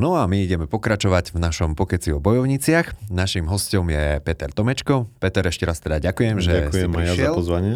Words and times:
No 0.00 0.16
a 0.16 0.24
my 0.24 0.48
ideme 0.48 0.64
pokračovať 0.64 1.36
v 1.36 1.44
našom 1.44 1.76
pokeci 1.76 2.08
o 2.08 2.24
bojovniciach. 2.24 3.12
Našim 3.12 3.44
hostom 3.52 3.92
je 3.92 4.16
Peter 4.24 4.48
Tomečko. 4.48 5.04
Peter, 5.20 5.44
ešte 5.44 5.68
raz 5.68 5.76
teda 5.76 6.00
ďakujem, 6.00 6.40
že 6.40 6.72
ďakujem 6.72 6.88
si 6.88 6.96
prišiel. 6.96 7.20
ja 7.20 7.28
za 7.28 7.36
pozvanie. 7.36 7.74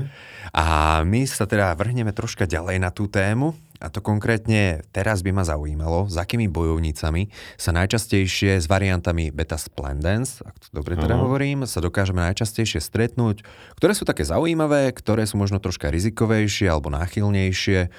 A 0.57 0.65
my 1.05 1.29
sa 1.29 1.45
teda 1.45 1.77
vrhneme 1.77 2.17
troška 2.17 2.49
ďalej 2.49 2.81
na 2.81 2.89
tú 2.89 3.13
tému. 3.13 3.53
A 3.77 3.93
to 3.93 4.01
konkrétne 4.01 4.81
teraz 4.89 5.21
by 5.21 5.37
ma 5.37 5.45
zaujímalo, 5.45 6.09
s 6.09 6.17
akými 6.17 6.49
bojovnicami 6.49 7.29
sa 7.61 7.77
najčastejšie 7.77 8.57
s 8.57 8.65
variantami 8.65 9.29
Beta 9.29 9.61
Splendens, 9.61 10.41
ak 10.41 10.57
to 10.57 10.81
dobre 10.81 10.97
teda 10.97 11.21
hovorím, 11.21 11.69
sa 11.69 11.85
dokážeme 11.85 12.25
najčastejšie 12.25 12.81
stretnúť, 12.81 13.45
ktoré 13.77 13.93
sú 13.93 14.09
také 14.09 14.25
zaujímavé, 14.25 14.89
ktoré 14.97 15.29
sú 15.29 15.37
možno 15.37 15.61
troška 15.61 15.93
rizikovejšie 15.93 16.73
alebo 16.73 16.89
náchylnejšie. 16.89 17.93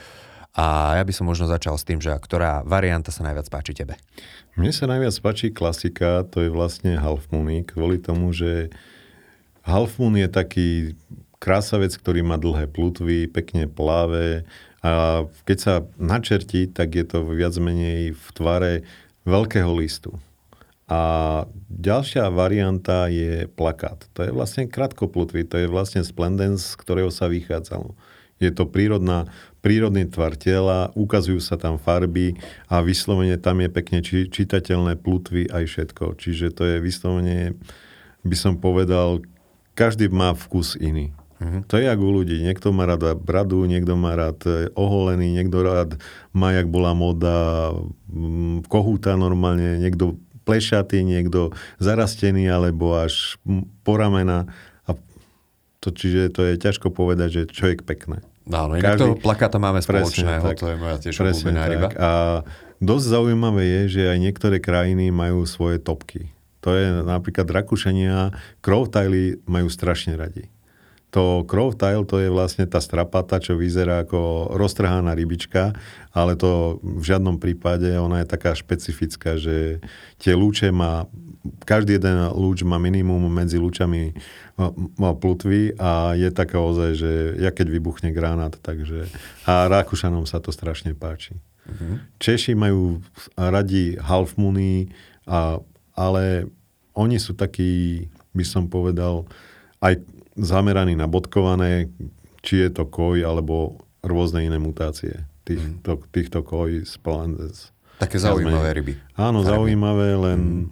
A 0.56 0.96
ja 0.96 1.04
by 1.04 1.12
som 1.12 1.28
možno 1.28 1.52
začal 1.52 1.76
s 1.76 1.84
tým, 1.84 2.00
že 2.00 2.16
ktorá 2.16 2.64
varianta 2.64 3.12
sa 3.12 3.28
najviac 3.28 3.52
páči 3.52 3.76
tebe? 3.76 4.00
Mne 4.56 4.72
sa 4.72 4.88
najviac 4.88 5.12
páči 5.20 5.52
klasika, 5.52 6.24
to 6.32 6.48
je 6.48 6.50
vlastne 6.50 6.96
Half 6.96 7.28
Moon, 7.36 7.52
kvôli 7.68 8.00
tomu, 8.00 8.32
že 8.32 8.72
Half 9.68 10.00
Moon 10.00 10.16
je 10.16 10.32
taký 10.32 10.68
krásavec, 11.44 11.92
ktorý 11.92 12.24
má 12.24 12.40
dlhé 12.40 12.72
plutvy, 12.72 13.28
pekne 13.28 13.68
pláve, 13.68 14.48
a 14.86 15.26
keď 15.50 15.58
sa 15.58 15.74
načertí, 15.98 16.70
tak 16.70 16.94
je 16.94 17.04
to 17.10 17.26
viac 17.26 17.58
menej 17.58 18.14
v 18.14 18.28
tvare 18.38 18.74
veľkého 19.26 19.74
listu. 19.74 20.14
A 20.86 21.42
ďalšia 21.74 22.30
varianta 22.30 23.10
je 23.10 23.50
plakát. 23.50 24.06
To 24.14 24.22
je 24.22 24.30
vlastne 24.30 24.70
krátkoplutvý, 24.70 25.50
to 25.50 25.66
je 25.66 25.68
vlastne 25.68 26.06
splendens, 26.06 26.78
z 26.78 26.78
ktorého 26.78 27.10
sa 27.10 27.26
vychádzalo. 27.26 27.98
Je 28.38 28.54
to 28.54 28.70
prírodná, 28.70 29.26
prírodný 29.66 30.06
tvar 30.06 30.38
tela, 30.38 30.94
ukazujú 30.94 31.42
sa 31.42 31.58
tam 31.58 31.82
farby 31.82 32.38
a 32.70 32.86
vyslovene 32.86 33.42
tam 33.42 33.66
je 33.66 33.70
pekne 33.74 34.00
či, 34.06 34.30
čitateľné 34.30 35.02
plutvy 35.02 35.50
aj 35.50 35.66
všetko. 35.66 36.22
Čiže 36.22 36.54
to 36.54 36.70
je 36.70 36.78
vyslovene, 36.78 37.58
by 38.22 38.38
som 38.38 38.62
povedal, 38.62 39.26
každý 39.74 40.14
má 40.14 40.38
vkus 40.38 40.78
iný. 40.78 41.18
Mm-hmm. 41.42 41.62
To 41.66 41.82
je 41.82 41.90
jak 41.90 41.98
u 41.98 42.10
ľudí. 42.14 42.46
Niekto 42.46 42.70
má 42.70 42.86
rád 42.86 43.18
bradu, 43.18 43.66
niekto 43.66 43.98
má 43.98 44.14
rád 44.14 44.38
e, 44.46 44.70
oholený, 44.78 45.34
niekto 45.34 45.66
rád 45.66 45.98
má, 46.30 46.54
jak 46.54 46.70
bola 46.70 46.94
moda, 46.94 47.74
kohúta 48.70 49.18
normálne, 49.18 49.82
niekto 49.82 50.16
plešatý, 50.46 51.02
niekto 51.02 51.58
zarastený, 51.82 52.46
alebo 52.54 52.94
až 53.02 53.42
po 53.82 53.98
ramena. 53.98 54.46
A 54.86 54.94
to, 55.82 55.90
čiže 55.90 56.38
to 56.38 56.46
je 56.46 56.54
ťažko 56.62 56.94
povedať, 56.94 57.30
že 57.34 57.42
čo 57.50 57.74
je 57.74 57.82
pekné. 57.82 58.22
No, 58.46 58.70
no 58.70 58.78
Každý... 58.78 59.02
toho 59.02 59.16
plakáta 59.18 59.58
máme 59.58 59.82
spoločného, 59.82 60.42
presne, 60.42 60.54
tak, 60.54 60.58
to 60.62 60.68
je 60.70 60.78
moja 60.78 60.98
tiež 61.02 61.16
obľúbená 61.18 61.62
ryba. 61.66 61.88
A 61.98 62.10
dosť 62.78 63.06
zaujímavé 63.10 63.64
je, 63.66 63.82
že 63.90 64.02
aj 64.06 64.18
niektoré 64.22 64.58
krajiny 64.62 65.10
majú 65.10 65.50
svoje 65.50 65.82
topky. 65.82 66.30
To 66.62 66.74
je 66.74 67.06
napríklad 67.06 67.46
Rakúšania, 67.46 68.34
Crowtaily 68.62 69.42
majú 69.46 69.70
strašne 69.70 70.18
radi. 70.18 70.50
To 71.16 71.48
crowtail 71.48 72.04
to 72.04 72.20
je 72.20 72.28
vlastne 72.28 72.68
tá 72.68 72.84
strapata, 72.84 73.40
čo 73.40 73.56
vyzerá 73.56 74.04
ako 74.04 74.52
roztrhaná 74.60 75.16
rybička, 75.16 75.72
ale 76.12 76.36
to 76.36 76.84
v 76.84 77.04
žiadnom 77.08 77.40
prípade, 77.40 77.88
ona 77.96 78.20
je 78.20 78.28
taká 78.28 78.52
špecifická, 78.52 79.40
že 79.40 79.80
tie 80.20 80.36
lúče 80.36 80.76
má, 80.76 81.08
každý 81.64 81.96
jeden 82.04 82.20
lúč 82.36 82.68
má 82.68 82.76
minimum 82.76 83.32
medzi 83.32 83.56
lúčami 83.56 84.12
má 85.00 85.16
plutvy 85.16 85.72
a 85.80 86.20
je 86.20 86.28
také 86.36 86.60
ozaj, 86.60 86.92
že 87.00 87.12
ja 87.40 87.52
keď 87.52 87.68
vybuchne 87.72 88.12
granát, 88.12 88.56
takže 88.60 89.08
a 89.48 89.72
Rakúšanom 89.72 90.28
sa 90.28 90.44
to 90.44 90.52
strašne 90.52 90.96
páči. 90.96 91.36
Mm-hmm. 91.68 92.20
Češi 92.20 92.60
majú 92.60 93.00
radi 93.40 93.96
half 94.04 94.36
a, 94.36 95.60
ale 95.96 96.24
oni 96.92 97.18
sú 97.20 97.36
takí, 97.36 98.08
by 98.36 98.46
som 98.48 98.68
povedal, 98.68 99.28
aj 99.84 100.00
zameraný 100.36 101.00
na 101.00 101.08
bodkované, 101.08 101.90
či 102.46 102.68
je 102.68 102.70
to 102.70 102.86
koj 102.86 103.24
alebo 103.24 103.82
rôzne 104.06 104.46
iné 104.46 104.62
mutácie 104.62 105.26
týchto, 105.48 105.98
mm. 105.98 106.04
týchto 106.12 106.40
koj 106.46 106.86
splendens. 106.86 107.72
Také 107.96 108.20
zaujímavé 108.20 108.76
ryby. 108.76 108.94
Áno, 109.16 109.42
Farby. 109.42 109.52
zaujímavé, 109.56 110.10
len 110.20 110.40
mm. 110.40 110.66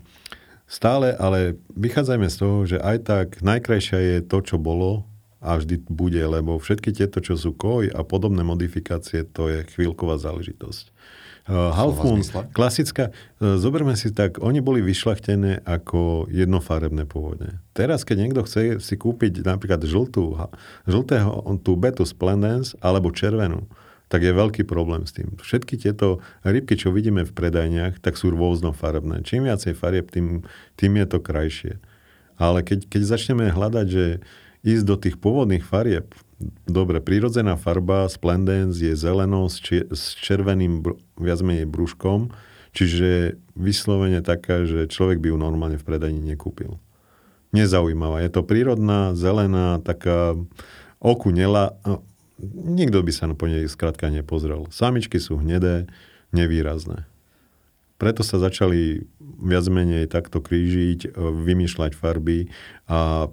stále, 0.67 1.15
ale 1.15 1.55
vychádzajme 1.73 2.27
z 2.27 2.35
toho, 2.35 2.57
že 2.67 2.77
aj 2.83 2.97
tak 3.07 3.27
najkrajšia 3.39 3.99
je 3.99 4.17
to, 4.27 4.43
čo 4.43 4.57
bolo 4.59 5.07
a 5.39 5.59
vždy 5.59 5.87
bude, 5.87 6.19
lebo 6.19 6.59
všetky 6.59 6.91
tieto, 6.91 7.23
čo 7.23 7.39
sú 7.39 7.55
koj 7.55 7.91
a 7.91 8.01
podobné 8.03 8.43
modifikácie, 8.43 9.27
to 9.27 9.51
je 9.51 9.59
chvíľková 9.75 10.19
záležitosť. 10.19 10.91
Uh, 11.43 11.75
Half 11.75 11.99
Moon, 11.99 12.23
klasická, 12.55 13.11
uh, 13.11 13.59
zoberme 13.59 13.99
si 13.99 14.15
tak, 14.15 14.39
oni 14.39 14.63
boli 14.63 14.79
vyšlachtené 14.79 15.59
ako 15.67 16.31
jednofarebné 16.31 17.03
pôvodne. 17.03 17.59
Teraz, 17.75 18.07
keď 18.07 18.17
niekto 18.23 18.47
chce 18.47 18.79
si 18.79 18.95
kúpiť 18.95 19.43
napríklad 19.43 19.83
žltú, 19.83 20.39
žltého, 20.87 21.43
tú 21.59 21.75
Betu 21.75 22.07
Splendens 22.07 22.79
alebo 22.79 23.11
červenú, 23.11 23.67
tak 24.07 24.23
je 24.23 24.31
veľký 24.31 24.63
problém 24.63 25.03
s 25.03 25.19
tým. 25.19 25.35
Všetky 25.35 25.75
tieto 25.83 26.23
rybky, 26.47 26.79
čo 26.79 26.95
vidíme 26.95 27.27
v 27.27 27.35
predajniach, 27.35 27.99
tak 27.99 28.15
sú 28.15 28.31
rôznofarebné. 28.31 29.27
Čím 29.27 29.49
viacej 29.49 29.75
farieb, 29.75 30.13
tým, 30.13 30.47
tým 30.79 30.95
je 31.01 31.07
to 31.11 31.19
krajšie. 31.19 31.73
Ale 32.39 32.63
keď, 32.63 32.87
keď 32.87 33.01
začneme 33.03 33.51
hľadať, 33.51 33.87
že 33.89 34.05
ísť 34.63 34.85
do 34.87 34.95
tých 34.95 35.19
pôvodných 35.19 35.65
farieb, 35.67 36.07
dobre, 36.65 36.99
prírodzená 36.99 37.55
farba 37.59 38.07
Splendens 38.09 38.79
je 38.79 38.95
zelenou 38.95 39.47
s, 39.51 39.59
či, 39.59 39.83
s 39.89 40.17
červeným 40.19 40.83
br- 40.83 40.99
viac 41.19 41.39
menej 41.43 41.69
brúškom, 41.69 42.33
čiže 42.73 43.37
vyslovene 43.53 44.25
taká, 44.25 44.65
že 44.65 44.89
človek 44.89 45.21
by 45.21 45.31
ju 45.31 45.37
normálne 45.37 45.77
v 45.77 45.85
predajni 45.85 46.23
nekúpil. 46.23 46.81
Nezaujímavá. 47.53 48.25
Je 48.25 48.33
to 48.33 48.41
prírodná, 48.41 49.13
zelená, 49.13 49.77
taká 49.83 50.33
oku 50.97 51.29
nela... 51.29 51.77
Nikto 52.43 53.05
by 53.05 53.11
sa 53.13 53.29
po 53.31 53.45
nej 53.45 53.69
skrátka 53.69 54.09
nepozrel. 54.09 54.67
Samičky 54.73 55.21
sú 55.21 55.37
hnedé, 55.37 55.87
nevýrazné. 56.33 57.05
Preto 58.01 58.25
sa 58.25 58.41
začali 58.41 59.05
viac 59.21 59.63
menej 59.69 60.09
takto 60.11 60.43
krížiť, 60.43 61.13
vymýšľať 61.15 61.93
farby 61.93 62.51
a 62.89 63.31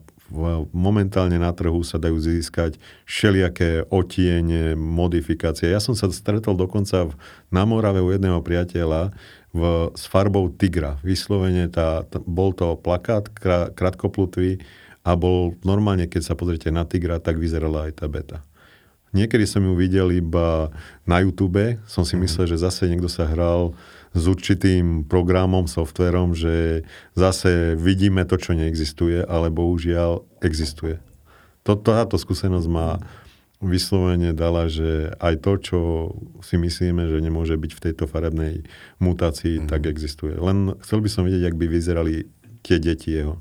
momentálne 0.71 1.37
na 1.37 1.51
trhu 1.51 1.83
sa 1.83 1.99
dajú 1.99 2.17
získať 2.19 2.79
všelijaké 3.05 3.87
otiene, 3.91 4.79
modifikácie. 4.79 5.71
Ja 5.71 5.83
som 5.83 5.99
sa 5.99 6.07
stretol 6.09 6.55
dokonca 6.55 7.11
v, 7.11 7.13
na 7.51 7.67
Morave 7.67 7.99
u 7.99 8.15
jedného 8.15 8.39
priateľa 8.41 9.11
v, 9.51 9.91
s 9.95 10.07
farbou 10.07 10.49
tigra. 10.55 11.03
Vyslovene 11.03 11.67
tá, 11.67 12.07
t- 12.07 12.23
bol 12.23 12.55
to 12.55 12.79
plakát 12.79 13.27
krá, 13.35 13.75
krátkoplutvý 13.75 14.63
a 15.03 15.19
bol 15.19 15.59
normálne, 15.67 16.07
keď 16.07 16.33
sa 16.33 16.35
pozrite 16.39 16.71
na 16.71 16.87
tigra, 16.87 17.19
tak 17.19 17.37
vyzerala 17.37 17.91
aj 17.91 17.93
tá 17.99 18.07
beta. 18.07 18.39
Niekedy 19.11 19.43
som 19.43 19.67
ju 19.67 19.75
videl 19.75 20.15
iba 20.15 20.71
na 21.03 21.19
YouTube, 21.19 21.83
som 21.91 22.07
si 22.07 22.15
mm. 22.15 22.23
myslel, 22.23 22.47
že 22.47 22.63
zase 22.63 22.87
niekto 22.87 23.11
sa 23.11 23.27
hral 23.27 23.75
s 24.11 24.23
určitým 24.27 25.07
programom, 25.07 25.71
softverom, 25.71 26.35
že 26.35 26.83
zase 27.15 27.79
vidíme 27.79 28.27
to, 28.27 28.35
čo 28.35 28.59
neexistuje, 28.59 29.23
ale 29.23 29.55
bohužiaľ 29.55 30.27
existuje. 30.43 30.99
Toto, 31.63 31.95
táto 31.95 32.19
skúsenosť 32.19 32.69
má 32.71 32.99
vyslovene 33.61 34.33
dala, 34.33 34.73
že 34.73 35.13
aj 35.21 35.35
to, 35.45 35.53
čo 35.61 35.81
si 36.41 36.57
myslíme, 36.57 37.05
že 37.07 37.21
nemôže 37.21 37.55
byť 37.61 37.73
v 37.77 37.83
tejto 37.91 38.05
farebnej 38.09 38.65
mutácii, 38.99 39.61
mm. 39.63 39.69
tak 39.69 39.85
existuje. 39.85 40.33
Len 40.33 40.75
chcel 40.81 41.05
by 41.05 41.09
som 41.13 41.23
vidieť, 41.29 41.53
ak 41.53 41.61
by 41.61 41.67
vyzerali 41.69 42.25
tie 42.65 42.81
deti 42.81 43.13
jeho. 43.13 43.37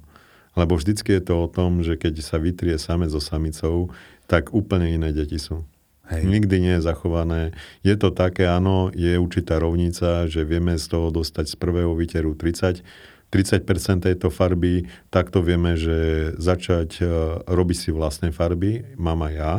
Lebo 0.59 0.75
vždycky 0.75 1.15
je 1.15 1.23
to 1.23 1.35
o 1.39 1.47
tom, 1.47 1.79
že 1.79 1.95
keď 1.95 2.19
sa 2.19 2.35
vytrie 2.35 2.75
same 2.75 3.07
so 3.07 3.23
samicou, 3.23 3.95
tak 4.27 4.51
úplne 4.51 4.91
iné 4.91 5.15
deti 5.15 5.39
sú. 5.39 5.63
Hej. 6.09 6.25
Nikdy 6.25 6.55
nie 6.57 6.73
je 6.81 6.85
zachované. 6.89 7.53
Je 7.85 7.93
to 7.93 8.09
také, 8.09 8.49
áno, 8.49 8.89
je 8.97 9.13
určitá 9.21 9.61
rovnica, 9.61 10.25
že 10.25 10.41
vieme 10.41 10.73
z 10.81 10.85
toho 10.89 11.13
dostať 11.13 11.53
z 11.53 11.55
prvého 11.61 11.93
výteru 11.93 12.33
30, 12.33 12.81
30% 13.29 14.09
tejto 14.09 14.33
farby, 14.33 14.89
takto 15.13 15.45
vieme, 15.45 15.77
že 15.77 16.33
začať 16.41 16.89
uh, 17.05 17.09
robiť 17.45 17.77
si 17.77 17.89
vlastné 17.93 18.33
farby, 18.33 18.97
mám 18.97 19.21
aj 19.21 19.33
ja. 19.37 19.53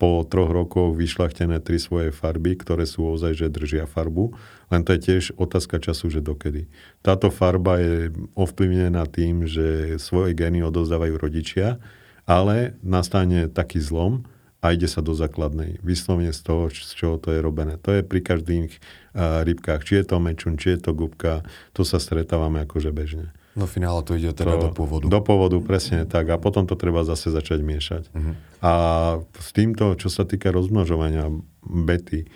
Po 0.00 0.24
troch 0.24 0.48
rokoch 0.48 0.96
vyšlachtené 0.96 1.60
tri 1.60 1.76
svoje 1.76 2.08
farby, 2.08 2.56
ktoré 2.56 2.88
sú 2.88 3.04
ozaj, 3.04 3.36
že 3.36 3.52
držia 3.52 3.84
farbu. 3.84 4.32
Len 4.72 4.80
to 4.80 4.96
je 4.96 5.00
tiež 5.04 5.36
otázka 5.36 5.76
času, 5.76 6.08
že 6.08 6.24
dokedy. 6.24 6.72
Táto 7.04 7.28
farba 7.28 7.76
je 7.82 8.08
ovplyvnená 8.32 9.04
tým, 9.10 9.44
že 9.44 10.00
svoje 10.00 10.32
gény 10.32 10.64
odozdávajú 10.64 11.20
rodičia, 11.20 11.76
ale 12.24 12.80
nastane 12.80 13.52
taký 13.52 13.76
zlom, 13.82 14.24
a 14.60 14.76
ide 14.76 14.88
sa 14.88 15.00
do 15.00 15.16
základnej. 15.16 15.80
Vyslovene 15.80 16.36
z 16.36 16.40
toho, 16.44 16.68
z 16.68 16.92
čoho 16.92 17.16
to 17.16 17.32
je 17.32 17.40
robené. 17.40 17.80
To 17.80 17.96
je 17.96 18.04
pri 18.04 18.20
každých 18.20 18.70
uh, 18.76 19.40
rybkách. 19.44 19.88
Či 19.88 19.92
je 20.00 20.04
to 20.04 20.16
mečun, 20.20 20.60
či 20.60 20.76
je 20.76 20.78
to 20.84 20.92
gubka, 20.92 21.44
to 21.72 21.80
sa 21.82 21.96
stretávame 21.96 22.60
akože 22.68 22.92
bežne. 22.92 23.32
No 23.58 23.66
finále 23.66 24.04
to 24.06 24.14
ide 24.14 24.30
teda 24.30 24.60
to, 24.60 24.68
do 24.68 24.70
pôvodu. 24.70 25.04
Do 25.10 25.20
pôvodu, 25.24 25.58
presne 25.58 26.06
tak. 26.06 26.30
A 26.30 26.38
potom 26.38 26.68
to 26.68 26.78
treba 26.78 27.02
zase 27.02 27.34
začať 27.34 27.60
miešať. 27.66 28.02
Uh-huh. 28.14 28.34
A 28.62 28.72
s 29.34 29.50
týmto, 29.50 29.98
čo 29.98 30.06
sa 30.06 30.22
týka 30.22 30.54
rozmnožovania 30.54 31.34
bety, 31.66 32.30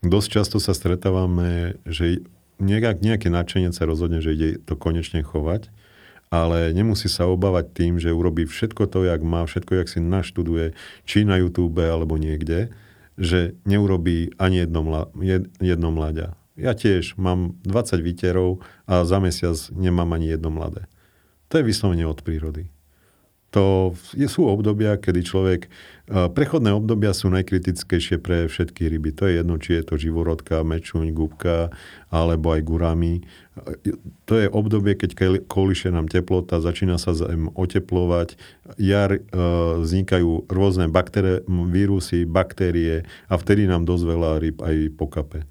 dosť 0.00 0.28
často 0.40 0.56
sa 0.62 0.72
stretávame, 0.72 1.76
že 1.84 2.24
nejak, 2.62 3.04
nejaký 3.04 3.28
nadšenec 3.28 3.76
sa 3.76 3.84
rozhodne, 3.84 4.24
že 4.24 4.32
ide 4.32 4.48
to 4.62 4.78
konečne 4.78 5.20
chovať 5.20 5.68
ale 6.34 6.74
nemusí 6.74 7.06
sa 7.06 7.30
obávať 7.30 7.70
tým, 7.70 8.02
že 8.02 8.10
urobí 8.10 8.42
všetko 8.42 8.90
to, 8.90 9.06
jak 9.06 9.22
má, 9.22 9.46
všetko, 9.46 9.72
jak 9.78 9.88
si 9.88 10.02
naštuduje, 10.02 10.74
či 11.06 11.22
na 11.22 11.38
YouTube 11.38 11.78
alebo 11.78 12.18
niekde, 12.18 12.74
že 13.14 13.54
neurobí 13.62 14.34
ani 14.42 14.66
jedno, 14.66 14.82
mla, 14.82 15.02
jedno 15.62 15.94
mladia. 15.94 16.34
Ja 16.58 16.74
tiež 16.74 17.14
mám 17.14 17.54
20 17.62 18.02
výterov 18.02 18.62
a 18.90 19.06
za 19.06 19.22
mesiac 19.22 19.54
nemám 19.70 20.10
ani 20.18 20.34
jedno 20.34 20.50
mladé. 20.50 20.90
To 21.50 21.62
je 21.62 21.66
vyslovene 21.66 22.06
od 22.06 22.18
prírody. 22.26 22.66
To 23.54 23.94
sú 24.26 24.50
obdobia, 24.50 24.98
kedy 24.98 25.20
človek... 25.22 25.70
Prechodné 26.04 26.68
obdobia 26.74 27.16
sú 27.16 27.32
najkritickejšie 27.32 28.20
pre 28.20 28.44
všetky 28.44 28.92
ryby. 28.92 29.14
To 29.16 29.24
je 29.24 29.40
jedno, 29.40 29.56
či 29.56 29.80
je 29.80 29.82
to 29.88 29.94
živorodka, 29.96 30.60
mečuň, 30.60 31.16
gubka, 31.16 31.72
alebo 32.12 32.52
aj 32.52 32.60
gurami. 32.60 33.24
To 34.28 34.34
je 34.36 34.50
obdobie, 34.50 34.98
keď 34.98 35.40
kolíše 35.48 35.88
nám 35.88 36.12
teplota, 36.12 36.60
začína 36.60 37.00
sa 37.00 37.16
zem 37.16 37.48
oteplovať, 37.56 38.36
jar 38.76 39.16
e, 39.16 39.20
vznikajú 39.80 40.50
rôzne 40.50 40.92
baktérie, 40.92 41.40
vírusy, 41.48 42.26
baktérie 42.28 43.06
a 43.30 43.34
vtedy 43.38 43.64
nám 43.70 43.86
dosť 43.86 44.04
veľa 44.04 44.30
ryb 44.42 44.58
aj 44.60 44.76
pokape 44.98 45.46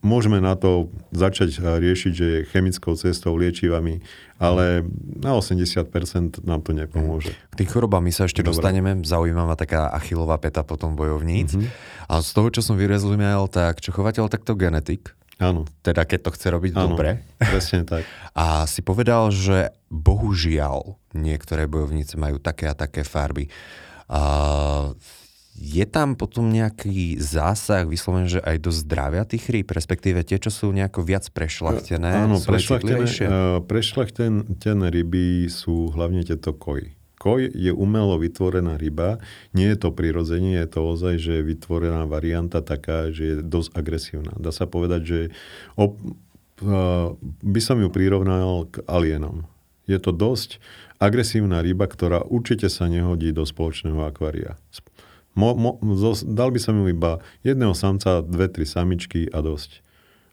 môžeme 0.00 0.40
na 0.40 0.56
to 0.56 0.88
začať 1.12 1.60
riešiť, 1.60 2.12
že 2.12 2.26
je 2.26 2.38
chemickou 2.48 2.96
cestou, 2.96 3.36
liečivami, 3.36 4.00
ale 4.40 4.84
na 5.20 5.36
80% 5.36 6.40
nám 6.44 6.64
to 6.64 6.72
nepomôže. 6.72 7.36
K 7.52 7.54
tým 7.60 7.68
chorobám 7.68 8.00
my 8.00 8.12
sa 8.12 8.24
ešte 8.24 8.40
Dobre. 8.40 8.56
dostaneme. 8.56 8.90
Zaujímavá 9.04 9.56
taká 9.56 9.92
achilová 9.92 10.40
peta 10.40 10.64
potom 10.64 10.96
bojovníc. 10.96 11.52
Mm-hmm. 11.52 12.08
A 12.08 12.24
z 12.24 12.30
toho, 12.32 12.48
čo 12.48 12.60
som 12.64 12.80
vyrezumel, 12.80 13.46
tak 13.52 13.84
čo 13.84 13.92
chovateľ, 13.92 14.32
tak 14.32 14.48
to 14.48 14.56
genetik. 14.56 15.12
Áno. 15.40 15.64
Teda 15.80 16.04
keď 16.04 16.28
to 16.28 16.30
chce 16.36 16.46
robiť 16.52 16.72
Áno, 16.76 16.96
dobre. 16.96 17.24
presne 17.40 17.88
tak. 17.88 18.04
A 18.36 18.68
si 18.68 18.84
povedal, 18.84 19.32
že 19.32 19.72
bohužiaľ 19.88 21.00
niektoré 21.16 21.64
bojovnice 21.64 22.20
majú 22.20 22.36
také 22.36 22.68
a 22.68 22.76
také 22.76 23.02
farby. 23.02 23.48
A 24.06 24.20
je 25.56 25.84
tam 25.84 26.14
potom 26.14 26.48
nejaký 26.48 27.18
zásah 27.18 27.84
vysloven, 27.84 28.30
že 28.30 28.40
aj 28.40 28.56
do 28.62 28.70
zdravia 28.70 29.26
tých 29.26 29.50
rýb, 29.50 29.68
respektíve 29.68 30.22
tie, 30.22 30.38
čo 30.38 30.48
sú 30.48 30.70
nejako 30.70 31.02
viac 31.02 31.26
prešlachtené, 31.34 32.26
Áno, 32.26 32.38
sú 32.38 32.54
prešlachtené, 32.54 33.04
prešlachtené 33.66 34.86
ryby 34.88 35.50
sú 35.50 35.90
hlavne 35.92 36.22
tieto 36.22 36.54
koj. 36.54 36.94
Koj 37.20 37.52
je 37.52 37.68
umelo 37.68 38.16
vytvorená 38.16 38.80
ryba, 38.80 39.20
nie 39.52 39.68
je 39.68 39.76
to 39.76 39.92
prirodzenie, 39.92 40.56
je 40.56 40.68
to 40.72 40.80
ozaj, 40.96 41.20
že 41.20 41.32
je 41.36 41.48
vytvorená 41.52 42.08
varianta 42.08 42.64
taká, 42.64 43.12
že 43.12 43.22
je 43.22 43.34
dosť 43.44 43.76
agresívna. 43.76 44.32
Dá 44.40 44.56
sa 44.56 44.64
povedať, 44.64 45.00
že 45.04 45.18
op, 45.76 46.00
by 47.44 47.60
som 47.60 47.76
ju 47.76 47.92
prirovnal 47.92 48.72
k 48.72 48.80
alienom. 48.88 49.44
Je 49.84 50.00
to 50.00 50.16
dosť 50.16 50.64
agresívna 50.96 51.60
ryba, 51.60 51.84
ktorá 51.84 52.24
určite 52.24 52.72
sa 52.72 52.88
nehodí 52.88 53.36
do 53.36 53.44
spoločného 53.44 54.00
akvária. 54.00 54.56
Mo, 55.38 55.54
mo, 55.54 55.78
dal 56.26 56.50
by 56.50 56.60
som 56.60 56.74
mu 56.74 56.90
iba 56.90 57.22
jedného 57.46 57.72
samca, 57.72 58.20
dve, 58.22 58.50
tri 58.50 58.66
samičky 58.66 59.30
a 59.30 59.40
dosť. 59.40 59.82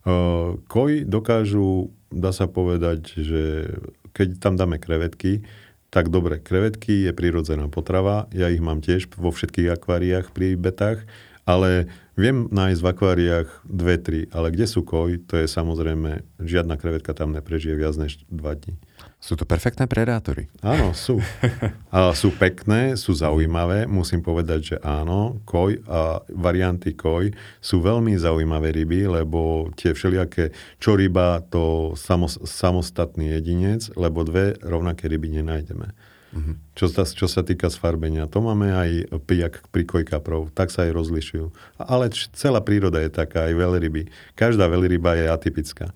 Uh, 0.08 0.58
koj 0.72 1.04
dokážu, 1.04 1.94
dá 2.10 2.32
sa 2.32 2.48
povedať, 2.48 3.14
že 3.20 3.72
keď 4.16 4.42
tam 4.42 4.58
dáme 4.58 4.82
krevetky, 4.82 5.46
tak 5.94 6.12
dobre, 6.12 6.42
krevetky 6.42 7.08
je 7.08 7.12
prirodzená 7.16 7.72
potrava, 7.72 8.28
ja 8.36 8.52
ich 8.52 8.60
mám 8.60 8.84
tiež 8.84 9.08
vo 9.16 9.32
všetkých 9.32 9.78
akváriách 9.80 10.36
pri 10.36 10.60
betách, 10.60 11.08
ale 11.48 11.88
viem 12.20 12.52
nájsť 12.52 12.82
v 12.84 12.90
akváriách 12.92 13.50
dve, 13.64 13.96
tri, 13.96 14.20
ale 14.36 14.52
kde 14.52 14.68
sú 14.68 14.84
koj, 14.84 15.16
to 15.24 15.40
je 15.40 15.48
samozrejme, 15.48 16.28
žiadna 16.44 16.76
krevetka 16.76 17.16
tam 17.16 17.32
neprežije 17.32 17.80
viac 17.80 17.96
než 17.96 18.20
dva 18.28 18.60
dní. 18.60 18.76
Sú 19.18 19.34
to 19.34 19.50
perfektné 19.50 19.90
predátory. 19.90 20.46
Áno, 20.62 20.94
sú. 20.94 21.18
A 21.96 22.14
sú 22.14 22.30
pekné, 22.38 22.94
sú 22.94 23.18
zaujímavé. 23.18 23.90
Musím 23.90 24.22
povedať, 24.22 24.60
že 24.62 24.76
áno, 24.86 25.42
koj 25.42 25.82
a 25.90 26.22
varianty 26.30 26.94
koj 26.94 27.34
sú 27.58 27.82
veľmi 27.82 28.14
zaujímavé 28.14 28.70
ryby, 28.70 29.10
lebo 29.10 29.74
tie 29.74 29.98
všelijaké, 29.98 30.54
čo 30.78 30.94
ryba, 30.94 31.42
to 31.50 31.98
samos, 31.98 32.38
samostatný 32.46 33.34
jedinec, 33.34 33.90
lebo 33.98 34.22
dve 34.22 34.54
rovnaké 34.62 35.10
ryby 35.10 35.42
nenájdeme. 35.42 35.98
Uh-huh. 36.38 36.54
Čo, 36.78 36.86
sa, 36.94 37.02
čo 37.08 37.26
sa 37.26 37.42
týka 37.42 37.74
sfarbenia, 37.74 38.30
to 38.30 38.38
máme 38.38 38.70
aj 38.70 39.18
pijak 39.26 39.66
pri 39.74 39.88
kojkaprov, 39.90 40.54
tak 40.54 40.70
sa 40.70 40.86
aj 40.86 40.94
rozlišujú. 40.94 41.46
Ale 41.82 42.14
celá 42.38 42.62
príroda 42.62 43.02
je 43.02 43.10
taká, 43.10 43.50
aj 43.50 43.58
veľryby. 43.58 44.14
Každá 44.38 44.70
veľryba 44.70 45.18
je 45.18 45.26
atypická. 45.26 45.96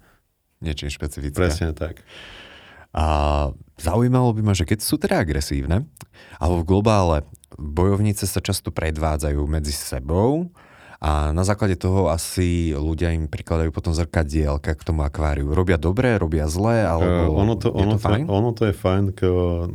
Niečím 0.58 0.90
špecifická. 0.90 1.38
Presne 1.38 1.78
tak. 1.78 2.02
A 2.92 3.06
zaujímalo 3.80 4.36
by 4.36 4.42
ma, 4.44 4.54
že 4.54 4.68
keď 4.68 4.80
sú 4.84 5.00
teda 5.00 5.24
agresívne, 5.24 5.88
alebo 6.38 6.62
v 6.62 6.68
globále 6.68 7.18
bojovnice 7.56 8.28
sa 8.28 8.44
často 8.44 8.70
predvádzajú 8.72 9.42
medzi 9.48 9.72
sebou 9.72 10.52
a 11.02 11.34
na 11.34 11.42
základe 11.42 11.82
toho 11.82 12.14
asi 12.14 12.78
ľudia 12.78 13.10
im 13.10 13.26
prikladajú 13.26 13.74
potom 13.74 13.90
zrkadielka 13.90 14.78
k 14.78 14.86
tomu 14.86 15.02
akváriu. 15.02 15.50
Robia 15.50 15.82
dobre, 15.82 16.14
robia 16.14 16.46
zle, 16.46 16.86
alebo 16.86 17.34
uh, 17.34 17.42
ono 17.42 17.58
to, 17.58 17.74
ono 17.74 17.98
je 17.98 17.98
to, 17.98 17.98
to 17.98 18.06
fajn? 18.06 18.24
Ono 18.30 18.50
to 18.54 18.64
je 18.70 18.74
fajn, 18.78 19.04
k, 19.18 19.22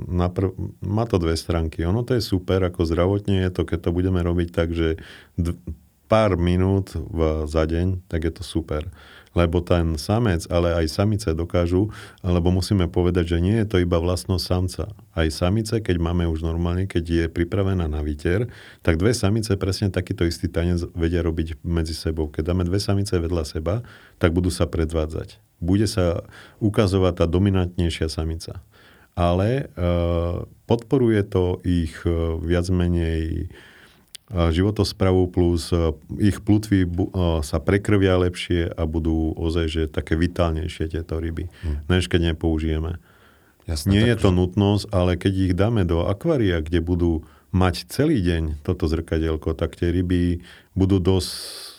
napr- 0.07 0.55
má 0.87 1.03
to 1.03 1.19
dve 1.19 1.35
stránky. 1.35 1.83
Ono 1.83 2.07
to 2.07 2.15
je 2.15 2.23
super, 2.23 2.63
ako 2.63 2.87
zdravotne 2.87 3.43
je 3.43 3.51
to, 3.51 3.67
keď 3.67 3.91
to 3.91 3.91
budeme 3.91 4.23
robiť 4.23 4.49
tak, 4.55 4.71
že 4.71 5.03
d- 5.35 5.59
pár 6.07 6.39
minút 6.39 6.95
v, 6.95 7.51
za 7.51 7.67
deň, 7.67 8.07
tak 8.07 8.23
je 8.23 8.33
to 8.39 8.47
super 8.47 8.87
lebo 9.37 9.61
ten 9.61 10.01
samec, 10.01 10.49
ale 10.49 10.73
aj 10.73 10.89
samice 10.89 11.37
dokážu, 11.37 11.93
lebo 12.25 12.49
musíme 12.49 12.89
povedať, 12.89 13.37
že 13.37 13.39
nie 13.45 13.61
je 13.61 13.67
to 13.69 13.77
iba 13.85 14.01
vlastnosť 14.01 14.45
samca. 14.49 14.85
Aj 15.13 15.29
samice, 15.29 15.85
keď 15.85 16.01
máme 16.01 16.25
už 16.25 16.41
normálne, 16.41 16.89
keď 16.89 17.05
je 17.05 17.25
pripravená 17.29 17.85
na 17.85 18.01
výter, 18.01 18.49
tak 18.81 18.97
dve 18.97 19.13
samice 19.13 19.53
presne 19.61 19.93
takýto 19.93 20.25
istý 20.25 20.49
tanec 20.49 20.89
vedia 20.97 21.21
robiť 21.21 21.61
medzi 21.61 21.93
sebou. 21.93 22.33
Keď 22.33 22.43
dáme 22.49 22.65
dve 22.65 22.81
samice 22.81 23.21
vedľa 23.21 23.45
seba, 23.45 23.85
tak 24.17 24.33
budú 24.33 24.49
sa 24.49 24.65
predvádzať. 24.65 25.37
Bude 25.61 25.85
sa 25.85 26.25
ukazovať 26.65 27.21
tá 27.21 27.27
dominantnejšia 27.29 28.09
samica. 28.09 28.65
Ale 29.17 29.73
e, 29.73 29.85
podporuje 30.69 31.25
to 31.25 31.65
ich 31.65 31.97
e, 32.05 32.13
viac 32.41 32.69
menej 32.69 33.49
životospravu 34.31 35.31
plus 35.31 35.71
e, 35.71 35.95
ich 36.19 36.43
plutvy 36.43 36.83
e, 36.83 36.89
sa 37.47 37.63
prekrvia 37.63 38.19
lepšie 38.19 38.75
a 38.75 38.83
budú 38.83 39.31
ozaj, 39.39 39.67
že 39.71 39.83
také 39.87 40.19
vitálnejšie 40.19 40.91
tieto 40.91 41.23
ryby, 41.23 41.47
hmm. 41.47 41.87
než 41.87 42.11
keď 42.11 42.35
nepoužijeme. 42.35 42.99
Jasne, 43.71 43.91
Nie 43.95 44.03
tak... 44.03 44.11
je 44.11 44.17
to 44.27 44.31
nutnosť, 44.35 44.85
ale 44.91 45.13
keď 45.15 45.33
ich 45.51 45.55
dáme 45.55 45.87
do 45.87 46.07
akvária, 46.07 46.59
kde 46.59 46.83
budú 46.83 47.23
mať 47.55 47.87
celý 47.87 48.19
deň 48.19 48.67
toto 48.67 48.91
zrkadielko, 48.91 49.55
tak 49.55 49.79
tie 49.79 49.95
ryby 49.95 50.43
budú 50.75 50.99
dosť, 50.99 51.31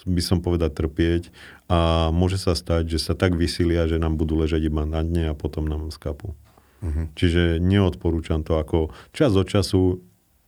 by 0.08 0.22
som 0.24 0.40
povedať, 0.40 0.72
trpieť 0.72 1.24
a 1.68 2.10
môže 2.16 2.40
sa 2.40 2.56
stať, 2.56 2.96
že 2.96 3.00
sa 3.04 3.14
tak 3.14 3.36
vysilia, 3.36 3.92
že 3.92 4.00
nám 4.00 4.16
budú 4.16 4.40
ležať 4.40 4.72
iba 4.72 4.88
na 4.88 5.04
dne 5.04 5.32
a 5.32 5.38
potom 5.38 5.68
nám 5.68 5.92
skapu. 5.92 6.32
Uh-huh. 6.78 7.06
Čiže 7.18 7.60
neodporúčam 7.60 8.46
to 8.46 8.56
ako 8.56 8.94
čas 9.12 9.36
od 9.36 9.50
času 9.50 10.00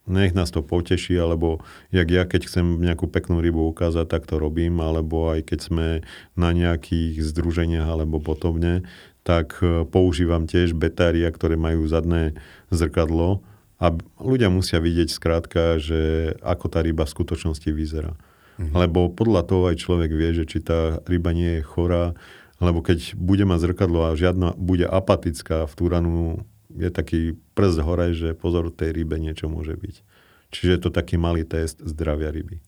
nech 0.09 0.33
nás 0.33 0.49
to 0.49 0.65
poteší, 0.65 1.15
alebo 1.21 1.61
jak 1.93 2.09
ja, 2.09 2.25
keď 2.25 2.49
chcem 2.49 2.81
nejakú 2.81 3.05
peknú 3.05 3.39
rybu 3.39 3.69
ukázať, 3.71 4.09
tak 4.09 4.25
to 4.25 4.41
robím, 4.41 4.81
alebo 4.81 5.29
aj 5.29 5.45
keď 5.45 5.59
sme 5.61 5.87
na 6.33 6.49
nejakých 6.49 7.21
združeniach 7.21 7.85
alebo 7.85 8.17
podobne, 8.17 8.83
tak 9.21 9.61
e, 9.61 9.85
používam 9.85 10.49
tiež 10.49 10.73
betária, 10.73 11.29
ktoré 11.29 11.55
majú 11.55 11.85
zadné 11.85 12.33
zrkadlo 12.73 13.45
a 13.77 13.93
ľudia 14.19 14.49
musia 14.51 14.81
vidieť 14.81 15.13
skrátka, 15.13 15.77
že 15.77 16.33
ako 16.41 16.65
tá 16.67 16.81
ryba 16.81 17.05
v 17.05 17.13
skutočnosti 17.13 17.69
vyzerá. 17.69 18.17
Mhm. 18.59 18.75
Lebo 18.75 19.07
podľa 19.13 19.47
toho 19.47 19.71
aj 19.71 19.79
človek 19.79 20.11
vie, 20.11 20.35
že 20.35 20.43
či 20.49 20.59
tá 20.59 20.99
ryba 21.07 21.31
nie 21.31 21.61
je 21.61 21.67
chorá, 21.67 22.17
lebo 22.59 22.83
keď 22.83 23.15
bude 23.15 23.47
mať 23.47 23.71
zrkadlo 23.71 24.11
a 24.11 24.19
žiadna 24.19 24.51
bude 24.59 24.83
apatická 24.83 25.63
v 25.63 25.73
túranu 25.79 26.43
je 26.73 26.89
taký 26.93 27.37
prst 27.57 27.79
hore, 27.81 28.13
že 28.13 28.37
pozor, 28.37 28.69
tej 28.69 28.93
rybe 28.93 29.17
niečo 29.17 29.49
môže 29.49 29.73
byť. 29.73 29.95
Čiže 30.49 30.71
je 30.77 30.81
to 30.81 30.89
taký 30.89 31.17
malý 31.17 31.45
test 31.45 31.81
zdravia 31.81 32.29
ryby. 32.33 32.61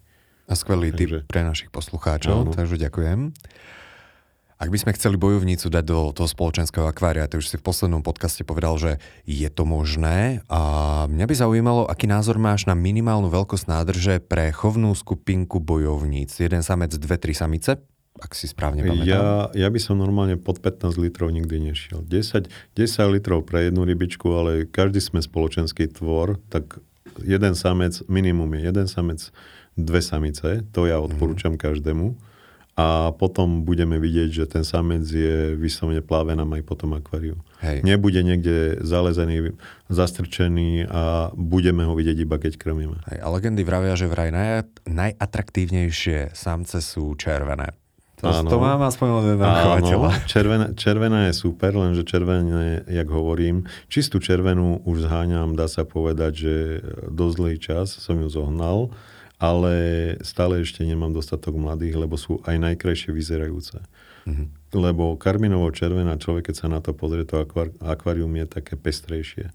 A 0.49 0.53
skvelý 0.57 0.93
takže, 0.93 1.23
tip 1.23 1.29
pre 1.29 1.41
našich 1.45 1.69
poslucháčov, 1.69 2.49
áno. 2.49 2.51
takže 2.53 2.77
ďakujem. 2.81 3.33
Ak 4.61 4.69
by 4.69 4.77
sme 4.77 4.93
chceli 4.93 5.17
bojovnicu 5.17 5.73
dať 5.73 5.85
do 5.89 6.13
toho 6.13 6.29
spoločenského 6.29 6.85
akvária, 6.85 7.25
ty 7.25 7.41
už 7.41 7.49
si 7.49 7.57
v 7.57 7.65
poslednom 7.65 8.05
podcaste 8.05 8.45
povedal, 8.45 8.77
že 8.77 9.01
je 9.25 9.49
to 9.49 9.65
možné 9.65 10.45
a 10.53 10.61
mňa 11.09 11.25
by 11.25 11.33
zaujímalo, 11.33 11.89
aký 11.89 12.05
názor 12.05 12.37
máš 12.37 12.69
na 12.69 12.77
minimálnu 12.77 13.33
veľkosť 13.33 13.65
nádrže 13.65 14.15
pre 14.21 14.53
chovnú 14.53 14.93
skupinku 14.93 15.57
bojovníc. 15.57 16.37
Jeden 16.37 16.61
samec, 16.61 16.93
dve, 16.93 17.17
tri 17.17 17.33
samice? 17.33 17.81
Ak 18.19 18.35
si 18.35 18.51
správne 18.51 18.83
pamätám. 18.83 19.07
Ja, 19.07 19.47
ja 19.55 19.67
by 19.71 19.79
som 19.79 19.95
normálne 19.95 20.35
pod 20.35 20.59
15 20.59 20.99
litrov 20.99 21.31
nikdy 21.31 21.71
nešiel. 21.71 22.03
10, 22.03 22.51
10 22.75 23.15
litrov 23.15 23.47
pre 23.47 23.71
jednu 23.71 23.87
rybičku, 23.87 24.27
ale 24.27 24.51
každý 24.67 24.99
sme 24.99 25.23
spoločenský 25.23 25.87
tvor, 25.87 26.35
tak 26.51 26.83
jeden 27.23 27.55
samec, 27.55 28.03
minimum 28.11 28.51
je 28.59 28.61
jeden 28.67 28.87
samec, 28.87 29.31
dve 29.79 30.03
samice, 30.03 30.67
to 30.75 30.85
ja 30.85 30.99
odporúčam 30.99 31.55
mm. 31.55 31.61
každému. 31.61 32.07
A 32.79 33.11
potom 33.13 33.67
budeme 33.67 33.99
vidieť, 33.99 34.29
že 34.31 34.45
ten 34.47 34.63
samec 34.63 35.03
je 35.03 35.53
vyslovene 35.59 35.99
plávenom 35.99 36.47
aj 36.55 36.63
po 36.63 36.79
tom 36.79 36.95
akváriu. 36.95 37.35
Hej. 37.59 37.83
Nebude 37.83 38.23
niekde 38.23 38.79
zalezený, 38.79 39.53
zastrčený 39.91 40.87
a 40.87 41.35
budeme 41.35 41.83
ho 41.83 41.93
vidieť 41.93 42.17
iba 42.23 42.39
keď 42.39 42.55
krmíme. 42.55 43.03
Hej, 43.11 43.19
a 43.21 43.27
legendy 43.27 43.67
vravia, 43.67 43.99
že 43.99 44.07
vraj 44.07 44.31
naj, 44.31 44.71
najatraktívnejšie 44.87 46.31
samce 46.31 46.79
sú 46.79 47.11
červené. 47.19 47.75
To, 48.21 48.29
to 48.45 48.57
mám 48.61 48.85
aspoň 48.85 49.07
od 49.09 49.25
Áno, 49.41 50.13
červená, 50.29 50.77
červená 50.77 51.19
je 51.29 51.33
super, 51.33 51.73
lenže 51.73 52.05
červené, 52.05 52.85
jak 52.85 53.09
hovorím, 53.09 53.65
čistú 53.89 54.21
červenú 54.21 54.85
už 54.85 55.09
zháňam, 55.09 55.57
dá 55.57 55.65
sa 55.65 55.89
povedať, 55.89 56.31
že 56.37 56.55
dosť 57.09 57.33
zlý 57.33 57.55
čas 57.57 57.87
som 57.97 58.21
ju 58.21 58.29
zohnal, 58.29 58.93
ale 59.41 59.73
stále 60.21 60.61
ešte 60.61 60.85
nemám 60.85 61.09
dostatok 61.09 61.57
mladých, 61.57 61.97
lebo 61.97 62.13
sú 62.13 62.45
aj 62.45 62.61
najkrajšie 62.61 63.09
vyzerajúce. 63.09 63.81
Mm-hmm. 64.29 64.77
Lebo 64.77 65.17
karminovo 65.17 65.73
červená, 65.73 66.13
človek 66.21 66.53
keď 66.53 66.55
sa 66.61 66.67
na 66.69 66.77
to 66.77 66.93
pozrie, 66.93 67.25
to 67.25 67.41
akvárium 67.81 68.37
je 68.37 68.45
také 68.45 68.77
pestrejšie. 68.77 69.49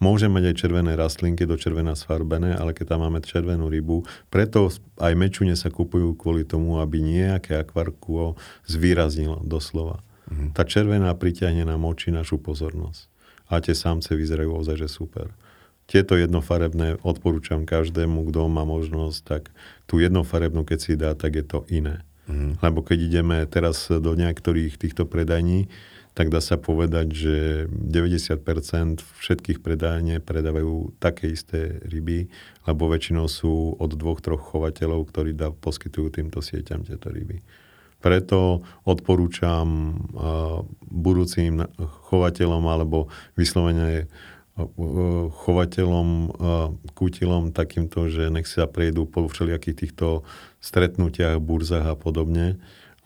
Môže 0.00 0.32
mať 0.32 0.50
aj 0.50 0.54
červené 0.56 0.92
rastlinky, 0.96 1.44
do 1.44 1.60
červená 1.60 1.92
sfarbené, 1.92 2.56
ale 2.56 2.72
keď 2.72 2.96
tam 2.96 3.04
máme 3.04 3.20
červenú 3.20 3.68
rybu, 3.68 4.08
preto 4.32 4.72
aj 4.96 5.12
mečune 5.12 5.52
sa 5.52 5.68
kupujú 5.68 6.16
kvôli 6.16 6.48
tomu, 6.48 6.80
aby 6.80 7.04
nejaké 7.04 7.60
akvarku 7.60 8.32
zvýraznilo 8.64 9.44
doslova. 9.44 10.00
Mm-hmm. 10.32 10.56
Tá 10.56 10.64
červená 10.64 11.12
pritiahne 11.12 11.68
nám 11.68 11.84
oči 11.84 12.08
našu 12.16 12.40
pozornosť. 12.40 13.12
A 13.52 13.60
tie 13.60 13.76
samce 13.76 14.16
vyzerajú 14.16 14.56
ozaj, 14.56 14.80
že 14.80 14.88
super. 14.88 15.36
Tieto 15.84 16.16
jednofarebné 16.16 17.02
odporúčam 17.04 17.68
každému, 17.68 18.30
kto 18.30 18.46
má 18.48 18.64
možnosť, 18.64 19.18
tak 19.26 19.42
tú 19.84 20.00
jednofarebnú, 20.00 20.64
keď 20.64 20.78
si 20.80 20.94
dá, 20.96 21.12
tak 21.12 21.36
je 21.36 21.44
to 21.44 21.68
iné. 21.68 22.00
Mm-hmm. 22.30 22.62
Lebo 22.62 22.80
keď 22.80 22.98
ideme 23.04 23.36
teraz 23.50 23.90
do 23.90 24.16
niektorých 24.16 24.78
týchto 24.80 25.04
predajní, 25.04 25.66
tak 26.20 26.28
dá 26.28 26.44
sa 26.44 26.60
povedať, 26.60 27.06
že 27.16 27.36
90% 27.72 28.44
všetkých 29.00 29.64
predajne 29.64 30.20
predávajú 30.20 30.92
také 31.00 31.32
isté 31.32 31.80
ryby, 31.88 32.28
lebo 32.68 32.92
väčšinou 32.92 33.24
sú 33.24 33.72
od 33.80 33.96
dvoch, 33.96 34.20
troch 34.20 34.44
chovateľov, 34.52 35.08
ktorí 35.08 35.32
dá, 35.32 35.48
poskytujú 35.48 36.20
týmto 36.20 36.44
sieťam 36.44 36.84
tieto 36.84 37.08
ryby. 37.08 37.40
Preto 38.04 38.60
odporúčam 38.84 39.96
uh, 40.12 40.60
budúcim 40.92 41.64
chovateľom 42.12 42.68
alebo 42.68 43.08
vyslovene 43.40 44.04
chovateľom, 45.48 46.08
kútilom 46.92 47.48
takýmto, 47.48 48.12
že 48.12 48.28
nech 48.28 48.44
sa 48.44 48.68
prejdú 48.68 49.08
po 49.08 49.24
všelijakých 49.24 49.88
týchto 49.88 50.20
stretnutiach, 50.60 51.40
burzách 51.40 51.86
a 51.88 51.96
podobne, 51.96 52.60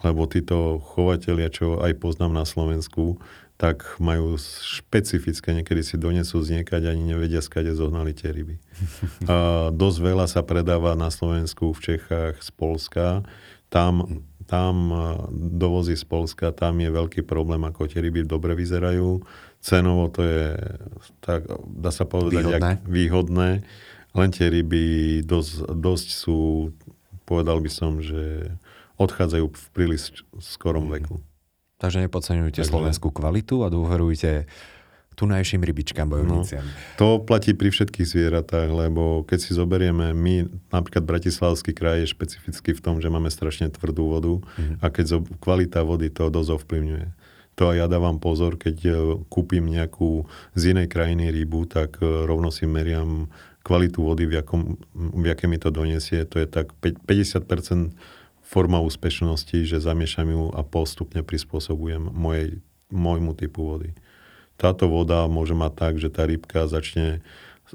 lebo 0.04 0.28
títo 0.28 0.78
chovateľia, 0.92 1.48
čo 1.48 1.80
aj 1.80 1.96
poznám 1.96 2.36
na 2.36 2.44
Slovensku, 2.44 3.16
tak 3.54 3.86
majú 4.02 4.34
špecifické, 4.60 5.54
niekedy 5.54 5.86
si 5.86 5.94
donesú 5.94 6.42
z 6.42 6.60
niekať, 6.60 6.90
ani 6.90 7.14
nevedia, 7.14 7.38
skade 7.38 7.70
zohnali 7.70 8.10
tie 8.10 8.34
ryby. 8.34 8.58
A 9.30 9.70
dosť 9.70 9.98
veľa 10.02 10.26
sa 10.26 10.42
predáva 10.42 10.98
na 10.98 11.08
Slovensku, 11.08 11.70
v 11.70 11.80
Čechách, 11.80 12.42
z 12.42 12.50
Polska. 12.52 13.22
Tam, 13.70 14.22
tam 14.50 14.90
dovozy 15.32 15.94
z 15.94 16.04
Polska, 16.04 16.50
tam 16.50 16.82
je 16.82 16.90
veľký 16.90 17.22
problém, 17.22 17.62
ako 17.62 17.86
tie 17.86 18.02
ryby 18.02 18.26
dobre 18.26 18.58
vyzerajú. 18.58 19.22
Cenovo 19.62 20.10
to 20.10 20.20
je, 20.26 20.58
tak, 21.22 21.46
dá 21.64 21.94
sa 21.94 22.04
povedať, 22.04 22.44
výhodné. 22.44 22.70
Jak, 22.74 22.84
výhodné. 22.84 23.50
Len 24.14 24.28
tie 24.34 24.46
ryby 24.50 24.84
dosť, 25.22 25.72
dosť 25.78 26.08
sú, 26.10 26.70
povedal 27.22 27.62
by 27.62 27.70
som, 27.70 28.02
že 28.02 28.50
odchádzajú 29.00 29.46
v 29.50 29.66
príliš 29.74 30.24
skorom 30.38 30.86
mhm. 30.86 30.92
veku. 30.98 31.16
Takže 31.78 32.06
nepodceňujte 32.06 32.62
Takže... 32.62 32.70
slovenskú 32.70 33.10
kvalitu 33.10 33.66
a 33.66 33.68
dôverujte 33.68 34.46
tunajším 35.14 35.62
rybičkám 35.62 36.10
bojovniciam. 36.10 36.66
No, 36.66 36.74
to 36.98 37.06
platí 37.22 37.54
pri 37.54 37.70
všetkých 37.70 38.06
zvieratách, 38.06 38.68
lebo 38.74 39.22
keď 39.22 39.38
si 39.38 39.54
zoberieme, 39.54 40.10
my, 40.10 40.50
napríklad 40.74 41.06
Bratislavský 41.06 41.70
kraj 41.70 42.02
je 42.02 42.12
špecifický 42.12 42.74
v 42.74 42.82
tom, 42.82 42.98
že 42.98 43.08
máme 43.08 43.30
strašne 43.30 43.70
tvrdú 43.70 44.10
vodu 44.10 44.34
mm. 44.58 44.82
a 44.82 44.86
keď 44.90 45.04
zo, 45.06 45.18
kvalita 45.38 45.86
vody 45.86 46.10
to 46.10 46.28
dosť 46.28 46.50
ovplyvňuje. 46.58 47.06
To 47.54 47.70
aj 47.70 47.76
ja 47.78 47.86
dávam 47.86 48.18
pozor, 48.18 48.58
keď 48.58 48.76
e, 48.82 48.92
kúpim 49.30 49.62
nejakú 49.62 50.26
z 50.58 50.74
inej 50.74 50.90
krajiny 50.90 51.30
rybu, 51.30 51.70
tak 51.70 52.02
e, 52.02 52.26
rovno 52.26 52.50
si 52.50 52.66
meriam 52.66 53.30
kvalitu 53.62 54.02
vody, 54.02 54.26
v, 54.26 54.42
jakom, 54.42 54.74
v 54.92 55.24
jaké 55.30 55.46
mi 55.46 55.62
to 55.62 55.70
donesie. 55.70 56.26
To 56.26 56.42
je 56.42 56.50
tak 56.50 56.74
50% 56.82 57.46
forma 58.54 58.78
úspešnosti, 58.78 59.66
že 59.66 59.82
zamiešam 59.82 60.30
ju 60.30 60.44
a 60.54 60.62
postupne 60.62 61.26
prispôsobujem 61.26 62.06
mojej, 62.06 62.62
môjmu 62.94 63.34
typu 63.34 63.66
vody. 63.66 63.98
Táto 64.54 64.86
voda 64.86 65.26
môže 65.26 65.58
mať 65.58 65.72
tak, 65.74 65.94
že 65.98 66.14
tá 66.14 66.22
rybka 66.22 66.70
začne, 66.70 67.26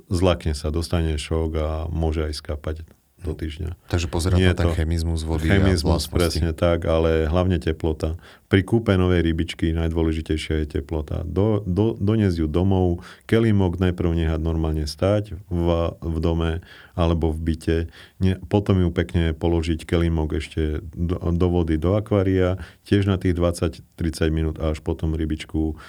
zlakne 0.07 0.55
sa, 0.55 0.71
dostane 0.71 1.19
šok 1.19 1.51
a 1.59 1.69
môže 1.91 2.23
aj 2.23 2.39
skápať 2.39 2.87
do 3.19 3.35
týždňa. 3.35 3.75
Takže 3.91 4.07
pozerať 4.07 4.39
na 4.39 4.55
ten 4.55 4.71
chemizmus 4.71 5.27
vody 5.27 5.51
Chemizmus, 5.51 6.07
presne 6.07 6.55
tak, 6.55 6.87
ale 6.87 7.27
hlavne 7.27 7.59
teplota. 7.59 8.15
Pri 8.49 8.65
kúpe 8.65 8.95
novej 8.97 9.21
rybičky 9.21 9.75
najdôležitejšia 9.77 10.65
je 10.65 10.81
teplota. 10.81 11.21
Do, 11.27 11.61
do, 11.67 11.93
doniesť 11.99 12.43
ju 12.43 12.47
domov, 12.49 13.05
kelimok 13.29 13.77
najprv 13.77 14.09
nehať 14.25 14.41
normálne 14.41 14.89
stať 14.89 15.37
v, 15.51 15.67
v 15.99 16.17
dome 16.17 16.51
alebo 16.97 17.31
v 17.31 17.39
byte, 17.39 17.77
ne, 18.19 18.35
potom 18.51 18.81
ju 18.83 18.89
pekne 18.91 19.31
položiť 19.31 19.87
kelimok 19.87 20.41
ešte 20.41 20.83
do, 20.91 21.15
do 21.31 21.47
vody, 21.47 21.79
do 21.79 21.95
akvária, 21.95 22.59
tiež 22.83 23.07
na 23.07 23.15
tých 23.15 23.37
20-30 23.37 24.35
minút 24.35 24.55
a 24.59 24.75
až 24.75 24.83
potom 24.83 25.15
rybičku 25.15 25.79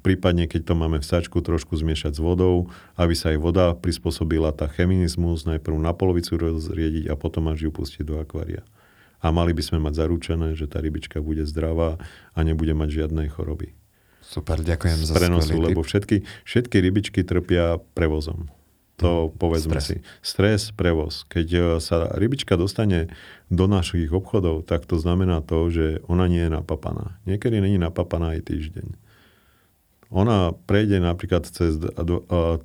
prípadne 0.00 0.48
keď 0.48 0.72
to 0.72 0.74
máme 0.74 0.98
v 0.98 1.06
sačku, 1.06 1.44
trošku 1.44 1.76
zmiešať 1.76 2.16
s 2.16 2.20
vodou, 2.24 2.72
aby 2.96 3.12
sa 3.12 3.36
aj 3.36 3.38
voda 3.38 3.66
prispôsobila, 3.76 4.56
tá 4.56 4.72
cheminizmus 4.72 5.44
najprv 5.44 5.76
na 5.76 5.92
polovicu 5.92 6.40
rozriediť 6.40 7.12
a 7.12 7.14
potom 7.20 7.52
až 7.52 7.68
ju 7.68 7.70
pustiť 7.70 8.08
do 8.08 8.16
akvária. 8.16 8.64
A 9.22 9.30
mali 9.30 9.54
by 9.54 9.62
sme 9.62 9.78
mať 9.78 10.02
zaručené, 10.02 10.58
že 10.58 10.66
tá 10.66 10.82
rybička 10.82 11.22
bude 11.22 11.46
zdravá 11.46 12.00
a 12.34 12.38
nebude 12.42 12.74
mať 12.74 13.04
žiadnej 13.04 13.30
choroby. 13.30 13.76
Super, 14.24 14.64
ďakujem 14.64 14.98
za 15.04 15.12
prenosu, 15.12 15.54
lebo 15.60 15.84
všetky, 15.84 16.24
všetky 16.48 16.76
rybičky 16.80 17.20
trpia 17.20 17.76
prevozom. 17.92 18.48
To 19.02 19.28
mm, 19.28 19.36
povedzme 19.36 19.76
Stres. 19.76 19.86
si. 19.86 19.96
Stres, 20.22 20.62
prevoz. 20.72 21.26
Keď 21.26 21.46
e, 21.52 21.60
sa 21.82 22.08
rybička 22.14 22.54
dostane 22.54 23.10
do 23.50 23.66
našich 23.66 24.08
obchodov, 24.14 24.64
tak 24.64 24.86
to 24.86 24.96
znamená 24.96 25.42
to, 25.42 25.68
že 25.68 25.86
ona 26.06 26.30
nie 26.30 26.46
je 26.46 26.52
napapaná. 26.54 27.18
Niekedy 27.26 27.58
není 27.58 27.76
napapaná 27.82 28.38
aj 28.38 28.48
týždeň. 28.48 29.11
Ona 30.12 30.52
prejde 30.68 31.00
napríklad 31.00 31.48
cez, 31.48 31.80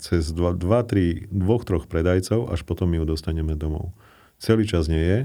cez 0.03 0.23
2, 0.35 0.59
3, 0.59 1.31
dvoch, 1.31 1.63
troch 1.63 1.87
predajcov, 1.87 2.51
až 2.51 2.67
potom 2.67 2.91
ju 2.91 3.07
dostaneme 3.07 3.55
domov. 3.55 3.95
Celý 4.35 4.67
čas 4.67 4.91
nie 4.91 4.99
je. 4.99 5.19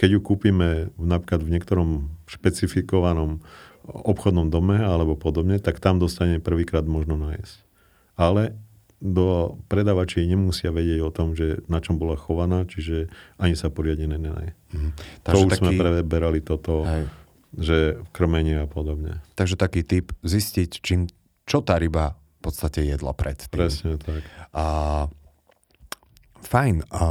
Keď 0.00 0.08
ju 0.16 0.20
kúpime 0.24 0.88
napríklad 0.96 1.44
v 1.44 1.52
niektorom 1.52 1.90
špecifikovanom 2.24 3.44
obchodnom 3.86 4.48
dome 4.48 4.80
alebo 4.80 5.14
podobne, 5.14 5.60
tak 5.60 5.78
tam 5.78 6.00
dostane 6.00 6.40
prvýkrát 6.40 6.88
možno 6.88 7.20
nájsť. 7.20 7.56
Ale 8.16 8.56
do 8.96 9.60
predavači 9.68 10.24
nemusia 10.24 10.72
vedieť 10.72 11.00
o 11.04 11.12
tom, 11.12 11.36
že 11.36 11.60
na 11.68 11.84
čom 11.84 12.00
bola 12.00 12.16
chovaná, 12.16 12.64
čiže 12.64 13.12
ani 13.36 13.52
sa 13.52 13.68
poriadne 13.68 14.16
nenaje. 14.16 14.56
Mhm. 14.72 14.90
To 15.28 15.36
už 15.44 15.52
taký... 15.52 15.60
sme 15.60 15.70
preberali 15.76 16.40
toto, 16.40 16.88
Hej. 16.88 17.04
že 17.52 17.76
krmenie 18.16 18.64
a 18.64 18.66
podobne. 18.66 19.20
Takže 19.36 19.60
taký 19.60 19.84
typ 19.84 20.16
zistiť, 20.24 20.70
čím 20.80 21.12
čo 21.46 21.62
tá 21.62 21.78
ryba 21.78 22.18
v 22.18 22.40
podstate 22.42 22.84
jedla 22.84 23.14
predtým. 23.14 23.54
Presne 23.54 23.96
tak. 24.02 24.22
A, 24.52 24.66
fajn. 26.42 26.84
A, 26.90 27.02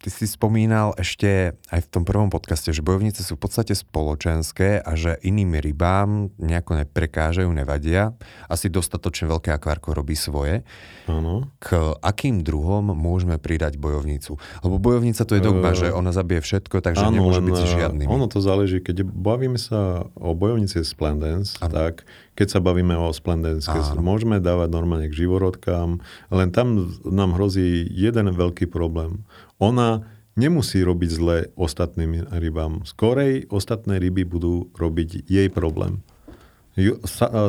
ty 0.00 0.08
si 0.08 0.24
spomínal 0.24 0.96
ešte 0.96 1.60
aj 1.68 1.80
v 1.84 1.88
tom 1.92 2.08
prvom 2.08 2.32
podcaste, 2.32 2.72
že 2.72 2.80
bojovnice 2.80 3.20
sú 3.20 3.36
v 3.36 3.44
podstate 3.44 3.76
spoločenské 3.76 4.80
a 4.80 4.96
že 4.96 5.20
iným 5.20 5.60
rybám 5.60 6.32
nejako 6.40 6.80
neprekážajú, 6.80 7.52
nevadia. 7.52 8.16
Asi 8.48 8.72
dostatočne 8.72 9.28
veľké 9.28 9.52
akvárko 9.52 9.92
robí 9.92 10.16
svoje. 10.16 10.64
Áno. 11.04 11.52
K 11.60 12.00
akým 12.00 12.40
druhom 12.40 12.96
môžeme 12.96 13.36
pridať 13.36 13.76
bojovnicu? 13.76 14.40
Lebo 14.64 14.80
bojovnica 14.80 15.20
to 15.28 15.36
je 15.36 15.44
dogma, 15.44 15.76
uh, 15.76 15.76
že 15.76 15.92
ona 15.92 16.16
zabije 16.16 16.40
všetko, 16.40 16.80
takže 16.80 17.04
áno, 17.04 17.20
nemôže 17.20 17.44
byť 17.44 17.56
žiadny. 17.60 18.04
Ono 18.08 18.24
to 18.24 18.40
záleží, 18.40 18.80
keď 18.80 19.04
bavíme 19.04 19.60
sa 19.60 20.08
o 20.16 20.32
bojovnici 20.32 20.80
Splendens, 20.80 21.60
tak 21.60 22.08
keď 22.38 22.48
sa 22.48 22.60
bavíme 22.62 22.96
o 22.96 23.12
Splendens, 23.12 23.68
môžeme 24.00 24.40
dávať 24.40 24.68
normálne 24.72 25.08
k 25.12 25.26
živorodkám, 25.26 26.00
len 26.32 26.48
tam 26.54 26.88
nám 27.04 27.36
hrozí 27.36 27.84
jeden 27.90 28.32
veľký 28.32 28.70
problém 28.70 29.26
ona 29.60 30.08
nemusí 30.34 30.80
robiť 30.80 31.10
zle 31.12 31.38
ostatným 31.54 32.26
rybám. 32.32 32.88
Skorej 32.88 33.46
ostatné 33.52 34.00
ryby 34.00 34.24
budú 34.24 34.72
robiť 34.72 35.28
jej 35.28 35.48
problém. 35.52 36.00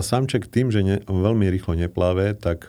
Samček 0.03 0.51
tým, 0.51 0.75
že 0.75 0.83
ne, 0.83 0.99
veľmi 1.07 1.47
rýchlo 1.47 1.79
nepláve, 1.79 2.35
tak 2.35 2.67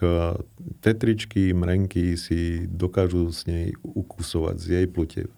tetričky, 0.79 1.51
mrenky 1.51 2.15
si 2.15 2.63
dokážu 2.71 3.35
s 3.35 3.43
nej 3.43 3.75
ukusovať 3.83 4.55
z 4.63 4.65
jej 4.79 4.87
plutiev. 4.87 5.29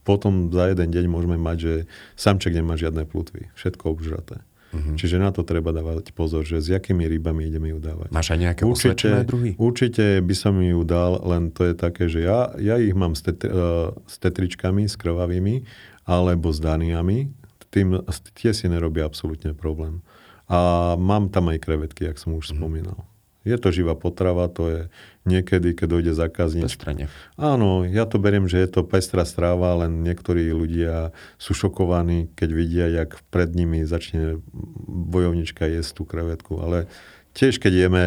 Potom 0.00 0.48
za 0.48 0.72
jeden 0.72 0.88
deň 0.88 1.04
môžeme 1.12 1.36
mať, 1.36 1.56
že 1.60 1.74
samček 2.16 2.56
nemá 2.56 2.80
žiadne 2.80 3.04
plutvy. 3.04 3.52
Všetko 3.52 3.92
obžraté. 3.92 4.40
Uh-huh. 4.70 4.94
Čiže 4.94 5.18
na 5.18 5.34
to 5.34 5.42
treba 5.42 5.74
dávať 5.74 6.14
pozor, 6.14 6.46
že 6.46 6.62
s 6.62 6.70
jakými 6.70 7.02
rybami 7.18 7.50
ideme 7.50 7.74
ju 7.74 7.82
dávať. 7.82 8.14
Máš 8.14 8.30
aj 8.30 8.38
nejaké 8.38 8.62
určite, 8.62 9.26
druhy? 9.26 9.58
Určite 9.58 10.22
by 10.22 10.34
som 10.38 10.54
ju 10.62 10.80
dal, 10.86 11.18
len 11.26 11.50
to 11.50 11.66
je 11.66 11.74
také, 11.74 12.06
že 12.06 12.22
ja, 12.22 12.54
ja 12.54 12.78
ich 12.78 12.94
mám 12.94 13.18
s, 13.18 13.26
tet, 13.26 13.42
uh, 13.42 13.90
s 14.06 14.22
tetričkami, 14.22 14.86
s 14.86 14.94
krvavými, 14.94 15.66
alebo 16.06 16.54
s 16.54 16.62
daniami. 16.62 17.34
Tým, 17.74 18.02
tie 18.38 18.54
si 18.54 18.70
nerobia 18.70 19.06
absolútne 19.06 19.54
problém. 19.58 20.06
A 20.46 20.94
mám 20.98 21.30
tam 21.30 21.50
aj 21.50 21.62
krevetky, 21.62 22.06
jak 22.06 22.18
som 22.22 22.38
už 22.38 22.50
uh-huh. 22.50 22.58
spomínal. 22.62 23.02
Je 23.40 23.56
to 23.56 23.72
živá 23.72 23.96
potrava, 23.96 24.52
to 24.52 24.68
je 24.68 24.80
niekedy, 25.28 25.76
keď 25.76 25.86
dojde 26.00 26.12
zákazník. 26.16 26.64
Pestrenie. 26.64 27.06
Áno, 27.36 27.84
ja 27.84 28.08
to 28.08 28.16
beriem, 28.16 28.48
že 28.48 28.56
je 28.64 28.68
to 28.72 28.80
pestrá 28.88 29.28
stráva, 29.28 29.76
len 29.84 30.00
niektorí 30.00 30.48
ľudia 30.48 31.12
sú 31.36 31.52
šokovaní, 31.52 32.32
keď 32.32 32.48
vidia, 32.52 32.86
jak 32.88 33.20
pred 33.28 33.52
nimi 33.52 33.84
začne 33.84 34.40
bojovnička 34.88 35.68
jesť 35.68 36.00
tú 36.00 36.02
krevetku. 36.08 36.56
Ale 36.60 36.88
tiež, 37.36 37.60
keď 37.60 37.72
jeme 37.88 38.04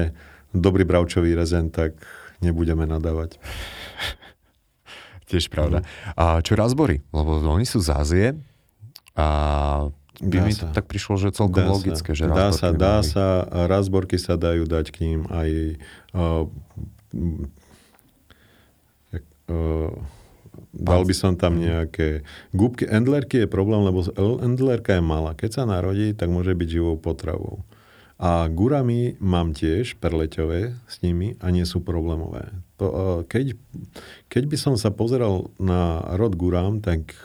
dobrý 0.53 0.84
bravčový 0.86 1.38
rezen, 1.38 1.70
tak 1.70 1.98
nebudeme 2.41 2.89
nadávať. 2.89 3.38
Tiež 5.29 5.50
pravda. 5.50 5.82
Mm. 5.82 5.88
A 6.17 6.24
čo 6.46 6.53
razbory? 6.53 7.01
Lebo 7.10 7.39
oni 7.41 7.65
sú 7.65 7.79
z 7.82 7.89
Ázie 7.93 8.27
a 9.17 9.27
by 10.22 10.38
dá 10.39 10.46
mi 10.46 10.53
to 10.53 10.70
sa. 10.70 10.74
tak 10.75 10.86
prišlo, 10.86 11.17
že 11.17 11.34
celkom 11.34 11.65
dá 11.65 11.74
logické, 11.74 12.13
sa. 12.13 12.17
že 12.17 12.24
Dá 12.29 12.50
sa, 12.53 12.67
dá 12.70 13.01
mali. 13.01 13.10
sa, 13.10 13.25
razborky 13.65 14.17
sa 14.22 14.38
dajú 14.38 14.70
dať 14.70 14.86
k 14.93 14.98
ním 15.10 15.20
aj 15.25 15.50
uh, 16.13 16.46
uh, 19.50 19.93
dal 20.74 21.01
by 21.05 21.13
som 21.13 21.38
tam 21.38 21.62
nejaké 21.62 22.25
gúbky. 22.53 22.89
Endlerky 22.89 23.46
je 23.46 23.50
problém, 23.50 23.86
lebo 23.86 24.05
endlerka 24.41 24.98
je 24.98 25.03
malá. 25.05 25.38
Keď 25.38 25.50
sa 25.62 25.63
narodí, 25.70 26.13
tak 26.17 26.34
môže 26.34 26.53
byť 26.58 26.70
živou 26.70 26.98
potravou. 26.98 27.62
A 28.22 28.48
gurami 28.48 29.20
mám 29.20 29.51
tiež 29.51 30.00
perleťové 30.00 30.77
s 30.88 30.96
nimi 31.03 31.36
a 31.43 31.50
nie 31.50 31.65
sú 31.67 31.82
problémové. 31.84 32.55
Keď, 33.27 33.58
keď 34.32 34.43
by 34.48 34.58
som 34.60 34.75
sa 34.79 34.93
pozeral 34.93 35.51
na 35.60 36.00
rod 36.15 36.38
gurám, 36.38 36.79
tak 36.79 37.17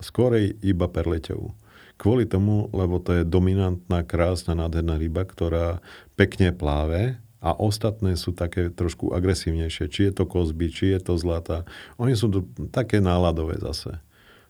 skorej 0.00 0.56
iba 0.64 0.88
perleťovú. 0.88 1.52
Kvôli 1.96 2.28
tomu, 2.28 2.68
lebo 2.76 3.00
to 3.00 3.20
je 3.20 3.24
dominantná, 3.24 4.04
krásna, 4.04 4.52
nádherná 4.52 4.96
ryba, 5.00 5.24
ktorá 5.24 5.80
pekne 6.12 6.52
pláve 6.52 7.16
a 7.46 7.54
ostatné 7.54 8.18
sú 8.18 8.34
také 8.34 8.74
trošku 8.74 9.14
agresívnejšie. 9.14 9.86
Či 9.86 10.00
je 10.10 10.12
to 10.18 10.24
kozby, 10.26 10.66
či 10.66 10.98
je 10.98 10.98
to 10.98 11.14
zlata. 11.14 11.62
Oni 11.94 12.18
sú 12.18 12.26
to, 12.26 12.42
také 12.74 12.98
náladové 12.98 13.62
zase. 13.62 14.02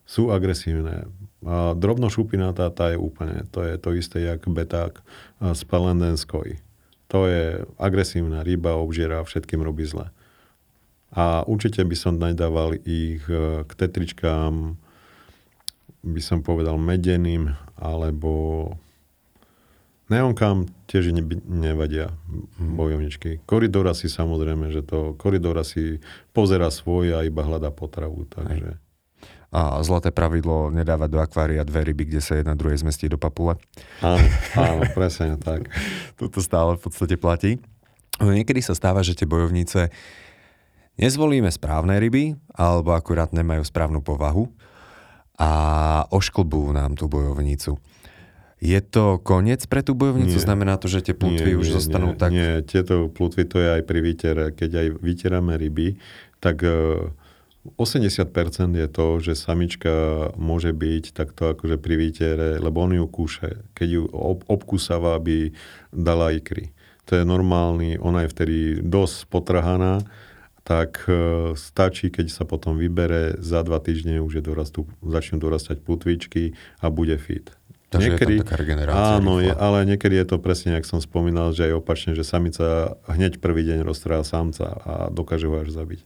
Sú 0.08 0.32
agresívne. 0.32 1.04
A 1.44 1.76
drobnošupinatá 1.76 2.72
tá 2.72 2.96
je 2.96 2.96
úplne, 2.96 3.44
to 3.52 3.60
je 3.60 3.76
to 3.76 3.92
isté, 3.92 4.24
jak 4.24 4.48
beták 4.48 5.04
z 5.44 5.60
pelendenskoj. 5.68 6.56
To 7.12 7.28
je 7.28 7.68
agresívna 7.76 8.40
ryba, 8.40 8.80
obžiera, 8.80 9.20
všetkým 9.20 9.60
robí 9.60 9.84
zle. 9.84 10.08
A 11.12 11.44
určite 11.44 11.84
by 11.84 11.96
som 11.96 12.16
nedával 12.16 12.80
ich 12.82 13.22
e, 13.30 13.62
k 13.62 13.70
tetričkám, 13.78 14.74
by 16.02 16.20
som 16.22 16.42
povedal 16.42 16.80
medeným, 16.80 17.54
alebo 17.78 18.74
neonkám 20.06 20.70
tiež 20.86 21.10
ne, 21.14 21.22
nevadia 21.46 22.14
bojovničky. 22.58 23.42
Koridora 23.46 23.92
si 23.92 24.06
samozrejme, 24.06 24.70
že 24.70 24.86
to 24.86 25.18
koridora 25.18 25.66
si 25.66 25.98
pozera 26.30 26.70
svoje 26.70 27.14
a 27.14 27.26
iba 27.26 27.42
hľada 27.42 27.74
potravu. 27.74 28.26
Takže... 28.30 28.78
A 29.54 29.78
zlaté 29.86 30.10
pravidlo 30.10 30.74
nedávať 30.74 31.08
do 31.08 31.18
akvária 31.22 31.62
dve 31.62 31.86
ryby, 31.86 32.10
kde 32.10 32.20
sa 32.20 32.36
jedna 32.36 32.58
druhej 32.58 32.82
zmestí 32.82 33.06
do 33.06 33.16
papule. 33.16 33.56
Áno, 34.02 34.26
áno 34.58 34.82
presne 34.92 35.38
tak. 35.38 35.70
Toto 36.18 36.42
stále 36.42 36.76
v 36.76 36.82
podstate 36.82 37.16
platí. 37.16 37.62
Niekedy 38.20 38.60
sa 38.64 38.74
stáva, 38.74 39.04
že 39.06 39.16
tie 39.16 39.28
bojovnice 39.28 39.92
nezvolíme 40.96 41.48
správne 41.52 41.96
ryby, 42.00 42.36
alebo 42.56 42.96
akurát 42.96 43.30
nemajú 43.32 43.62
správnu 43.64 44.00
povahu 44.00 44.48
a 45.36 45.50
ošklbú 46.08 46.72
nám 46.72 46.96
tú 46.96 47.06
bojovnicu. 47.12 47.76
Je 48.56 48.80
to 48.80 49.20
koniec 49.20 49.60
pre 49.68 49.84
tú 49.84 49.92
bojovnicu? 49.92 50.40
Nie. 50.40 50.46
Znamená 50.48 50.80
to, 50.80 50.88
že 50.88 51.04
tie 51.04 51.14
plutvy 51.16 51.52
nie, 51.52 51.60
už 51.60 51.68
nie, 51.68 51.76
zostanú 51.76 52.16
nie, 52.16 52.18
tak... 52.18 52.30
Nie, 52.32 52.64
tieto 52.64 53.12
plutvy 53.12 53.44
to 53.44 53.60
je 53.60 53.68
aj 53.80 53.82
pri 53.84 54.00
výtere. 54.00 54.44
Keď 54.56 54.70
aj 54.72 54.86
vytierame 55.04 55.60
ryby, 55.60 56.00
tak 56.40 56.64
80% 56.64 57.76
e, 57.76 58.80
je 58.80 58.88
to, 58.88 59.06
že 59.20 59.36
samička 59.36 59.92
môže 60.40 60.72
byť 60.72 61.04
takto 61.12 61.52
akože 61.52 61.76
pri 61.76 61.94
výtere, 62.00 62.48
lebo 62.56 62.80
on 62.80 62.96
ju 62.96 63.04
kúše. 63.04 63.60
Keď 63.76 63.88
ju 63.92 64.02
ob- 64.08 64.48
obkúsava, 64.48 65.20
aby 65.20 65.52
dala 65.92 66.32
ikry. 66.32 66.72
To 67.12 67.20
je 67.20 67.28
normálny, 67.28 68.00
ona 68.00 68.24
je 68.24 68.32
vtedy 68.32 68.56
dosť 68.80 69.28
potrhaná 69.28 70.00
tak 70.66 71.06
e, 71.06 71.54
stačí, 71.54 72.10
keď 72.10 72.26
sa 72.26 72.42
potom 72.42 72.74
vybere, 72.74 73.38
za 73.38 73.62
dva 73.62 73.78
týždne 73.78 74.18
už 74.18 74.42
je 74.42 74.42
dorastú, 74.42 74.90
začnú 74.98 75.38
dorastať 75.38 75.78
putvičky 75.78 76.58
a 76.82 76.90
bude 76.90 77.14
fit. 77.22 77.54
Takže 77.96 78.08
niekedy, 78.12 78.32
je 78.32 78.38
tam 78.38 78.44
taká 78.46 78.56
regenerácia. 78.60 79.16
Áno, 79.16 79.32
je, 79.40 79.52
ale 79.52 79.78
niekedy 79.88 80.14
je 80.20 80.26
to 80.28 80.36
presne, 80.36 80.76
jak 80.76 80.84
som 80.84 81.00
spomínal, 81.00 81.56
že 81.56 81.72
aj 81.72 81.80
opačne, 81.80 82.12
že 82.12 82.22
samica 82.22 82.94
hneď 83.08 83.40
prvý 83.40 83.64
deň 83.64 83.82
roztrája 83.82 84.24
samca 84.28 84.66
a 84.84 84.92
dokáže 85.08 85.48
ho 85.48 85.56
až 85.56 85.72
zabiť. 85.72 86.00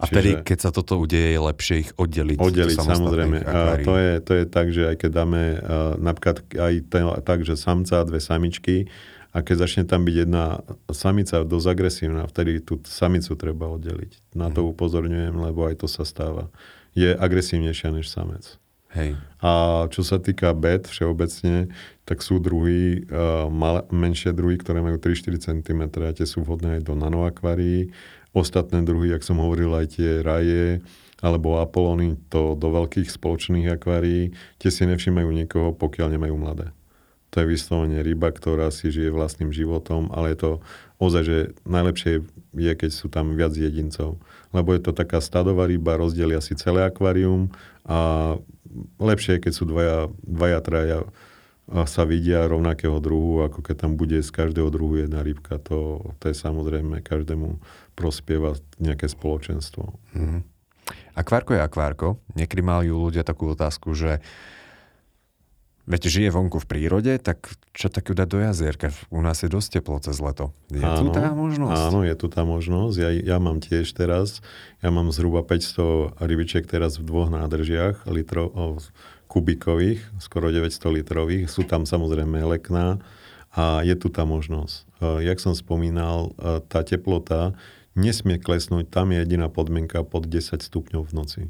A 0.00 0.04
vtedy, 0.08 0.40
Čiže, 0.40 0.44
keď 0.44 0.58
sa 0.58 0.70
toto 0.74 0.98
udeje, 0.98 1.36
je 1.36 1.40
lepšie 1.40 1.76
ich 1.86 1.90
oddeliť. 1.94 2.38
Oddeliť, 2.40 2.78
samozrejme. 2.80 3.38
A 3.44 3.78
to, 3.80 3.94
je, 3.96 4.12
to 4.24 4.32
je 4.40 4.44
tak, 4.48 4.66
že 4.72 4.82
aj 4.88 4.96
keď 4.98 5.10
dáme 5.12 5.42
uh, 5.58 5.94
napríklad 6.00 6.36
aj 6.54 6.74
ten, 6.88 7.04
tak, 7.22 7.44
že 7.46 7.54
samca 7.54 8.02
a 8.02 8.06
dve 8.06 8.18
samičky, 8.18 8.88
a 9.32 9.40
keď 9.40 9.64
začne 9.64 9.84
tam 9.88 10.04
byť 10.04 10.16
jedna 10.28 10.60
samica 10.92 11.40
dosť 11.40 11.66
agresívna, 11.72 12.28
vtedy 12.28 12.60
tú 12.60 12.76
samicu 12.84 13.32
treba 13.32 13.64
oddeliť. 13.72 14.36
Na 14.36 14.52
to 14.52 14.60
mhm. 14.64 14.76
upozorňujem, 14.76 15.34
lebo 15.40 15.64
aj 15.64 15.80
to 15.80 15.88
sa 15.88 16.04
stáva. 16.04 16.52
Je 16.92 17.08
agresívnejšia 17.16 17.88
než 17.96 18.12
samec. 18.12 18.60
Hej. 18.92 19.16
A 19.40 19.84
čo 19.88 20.04
sa 20.04 20.20
týka 20.20 20.52
bet 20.52 20.84
všeobecne, 20.84 21.72
tak 22.04 22.20
sú 22.20 22.36
druhy, 22.36 23.08
uh, 23.08 23.48
mal, 23.48 23.88
menšie 23.88 24.36
druhy, 24.36 24.60
ktoré 24.60 24.84
majú 24.84 25.00
3-4 25.00 25.40
cm 25.40 25.82
a 26.04 26.12
tie 26.12 26.28
sú 26.28 26.44
vhodné 26.44 26.80
aj 26.80 26.82
do 26.86 26.94
nanoakvárií. 26.94 27.88
Ostatné 28.36 28.84
druhy, 28.84 29.12
jak 29.12 29.24
som 29.24 29.40
hovoril, 29.40 29.72
aj 29.72 29.96
tie 29.96 30.20
raje 30.20 30.84
alebo 31.22 31.62
apolóny, 31.62 32.18
to 32.28 32.58
do 32.58 32.68
veľkých 32.74 33.06
spoločných 33.06 33.78
akvárií, 33.78 34.34
tie 34.58 34.70
si 34.74 34.82
nevšimajú 34.90 35.30
nikoho, 35.30 35.70
pokiaľ 35.70 36.18
nemajú 36.18 36.34
mladé. 36.34 36.74
To 37.32 37.40
je 37.40 37.48
vyslovene 37.48 38.02
ryba, 38.04 38.28
ktorá 38.28 38.68
si 38.68 38.92
žije 38.92 39.08
vlastným 39.08 39.54
životom, 39.54 40.10
ale 40.12 40.34
je 40.34 40.38
to 40.42 40.50
ozaj, 41.00 41.22
že 41.24 41.38
najlepšie 41.64 42.26
je, 42.52 42.72
keď 42.76 42.90
sú 42.92 43.08
tam 43.08 43.38
viac 43.38 43.56
jedincov. 43.56 44.20
Lebo 44.52 44.76
je 44.76 44.84
to 44.84 44.92
taká 44.92 45.22
stadová 45.24 45.64
ryba, 45.64 45.96
rozdelia 45.96 46.44
si 46.44 46.52
celé 46.58 46.84
akvárium 46.84 47.48
a 47.88 48.36
lepšie 48.98 49.38
je, 49.38 49.42
keď 49.48 49.52
sú 49.52 49.64
dvaja, 49.68 49.98
dvaja 50.24 50.60
traja 50.64 50.98
a 51.70 51.86
sa 51.86 52.02
vidia 52.02 52.50
rovnakého 52.50 52.98
druhu, 52.98 53.46
ako 53.46 53.62
keď 53.62 53.86
tam 53.86 53.92
bude 53.94 54.18
z 54.18 54.30
každého 54.34 54.68
druhu 54.68 54.98
jedna 54.98 55.22
rybka. 55.22 55.62
To, 55.70 56.10
to 56.18 56.28
je 56.28 56.36
samozrejme, 56.36 57.00
každému 57.00 57.62
prospieva 57.94 58.58
nejaké 58.82 59.06
spoločenstvo. 59.06 59.94
Mm-hmm. 60.12 60.40
Akvárko 61.14 61.54
je 61.54 61.62
akvárko. 61.62 62.18
Niekedy 62.34 62.60
majú 62.60 63.08
ľudia 63.08 63.22
takú 63.22 63.54
otázku, 63.54 63.94
že 63.94 64.18
Veď 65.82 66.06
žije 66.06 66.30
vonku 66.30 66.62
v 66.62 66.66
prírode, 66.70 67.10
tak 67.18 67.58
čo 67.74 67.90
tak 67.90 68.06
ju 68.06 68.14
dať 68.14 68.28
do 68.30 68.38
jazierka? 68.38 68.94
U 69.10 69.18
nás 69.18 69.42
je 69.42 69.50
dosť 69.50 69.82
teplo 69.82 69.98
cez 69.98 70.14
leto. 70.22 70.54
Je 70.70 70.78
áno, 70.78 71.10
tu 71.10 71.18
tá 71.18 71.34
možnosť? 71.34 71.82
Áno, 71.90 72.06
je 72.06 72.14
tu 72.14 72.26
tá 72.30 72.46
možnosť. 72.46 72.96
Ja, 73.02 73.10
ja 73.10 73.36
mám 73.42 73.58
tiež 73.58 73.90
teraz, 73.90 74.46
ja 74.78 74.94
mám 74.94 75.10
zhruba 75.10 75.42
500 75.42 76.22
rybičiek 76.22 76.70
teraz 76.70 77.02
v 77.02 77.10
dvoch 77.10 77.34
nádržiach 77.34 78.06
litrov, 78.06 78.54
oh, 78.54 78.78
kubikových, 79.26 80.06
skoro 80.22 80.54
900 80.54 81.02
litrových. 81.02 81.50
Sú 81.50 81.66
tam 81.66 81.82
samozrejme 81.82 82.46
lekná 82.46 83.02
a 83.50 83.82
je 83.82 83.98
tu 83.98 84.06
tá 84.06 84.22
možnosť. 84.22 84.86
Jak 85.02 85.42
som 85.42 85.58
spomínal, 85.58 86.30
tá 86.70 86.86
teplota 86.86 87.58
nesmie 87.98 88.38
klesnúť, 88.38 88.86
tam 88.86 89.10
je 89.10 89.26
jediná 89.26 89.50
podmienka 89.50 90.06
pod 90.06 90.30
10 90.30 90.62
stupňov 90.62 91.10
v 91.10 91.12
noci 91.12 91.42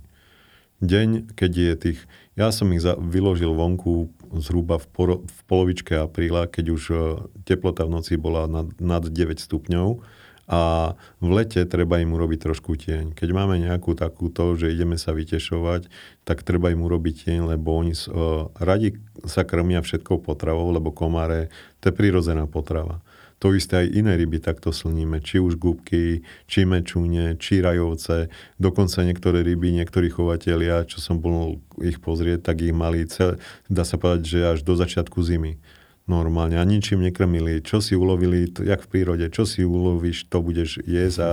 deň, 0.82 1.38
keď 1.38 1.52
je 1.54 1.72
tých... 1.78 2.00
Ja 2.32 2.48
som 2.48 2.72
ich 2.72 2.80
za, 2.80 2.96
vyložil 2.96 3.52
vonku 3.52 4.08
zhruba 4.40 4.80
v, 4.80 4.86
poro, 4.88 5.14
v 5.20 5.40
polovičke 5.44 6.00
apríla, 6.00 6.48
keď 6.48 6.64
už 6.72 6.82
uh, 6.88 6.98
teplota 7.44 7.84
v 7.84 7.92
noci 8.00 8.16
bola 8.16 8.48
nad, 8.48 8.72
nad 8.80 9.04
9 9.04 9.36
stupňov 9.36 10.00
a 10.48 10.92
v 11.20 11.28
lete 11.28 11.60
treba 11.68 12.00
im 12.00 12.16
urobiť 12.16 12.40
trošku 12.48 12.74
tieň. 12.80 13.12
Keď 13.12 13.28
máme 13.36 13.60
nejakú 13.60 13.92
takúto, 13.92 14.56
že 14.56 14.72
ideme 14.72 14.96
sa 14.96 15.12
vytešovať, 15.12 15.92
tak 16.24 16.40
treba 16.42 16.72
im 16.72 16.82
urobiť 16.82 17.28
tieň, 17.28 17.52
lebo 17.52 17.76
oni 17.76 17.92
uh, 17.92 18.48
radi 18.56 18.96
sa 19.28 19.44
krmia 19.44 19.84
všetkou 19.84 20.24
potravou, 20.24 20.72
lebo 20.72 20.88
komáre, 20.88 21.52
to 21.84 21.92
je 21.92 21.98
prírodzená 22.00 22.48
potrava. 22.48 23.04
To 23.42 23.50
isté 23.58 23.82
aj 23.82 23.90
iné 23.90 24.14
ryby 24.14 24.38
takto 24.38 24.70
slníme, 24.70 25.18
či 25.18 25.42
už 25.42 25.58
gubky, 25.58 26.22
či 26.46 26.62
mečúne, 26.62 27.34
či 27.42 27.58
rajovce, 27.58 28.30
dokonca 28.62 29.02
niektoré 29.02 29.42
ryby, 29.42 29.74
niektorí 29.74 30.14
chovatelia, 30.14 30.86
čo 30.86 31.02
som 31.02 31.18
bol 31.18 31.58
ich 31.82 31.98
pozrieť, 31.98 32.46
tak 32.46 32.62
ich 32.62 32.70
mali, 32.70 33.02
cel, 33.10 33.42
dá 33.66 33.82
sa 33.82 33.98
povedať, 33.98 34.22
že 34.22 34.38
až 34.46 34.58
do 34.62 34.78
začiatku 34.78 35.18
zimy 35.18 35.58
normálne 36.06 36.54
a 36.58 36.62
ničím 36.66 37.02
nekrmili. 37.02 37.62
Čo 37.66 37.82
si 37.82 37.98
ulovili, 37.98 38.46
to, 38.50 38.62
jak 38.62 38.86
v 38.86 38.90
prírode, 38.90 39.26
čo 39.30 39.42
si 39.42 39.66
ulovíš, 39.66 40.30
to 40.30 40.38
budeš 40.38 40.78
jesť 40.86 41.18
a 41.22 41.32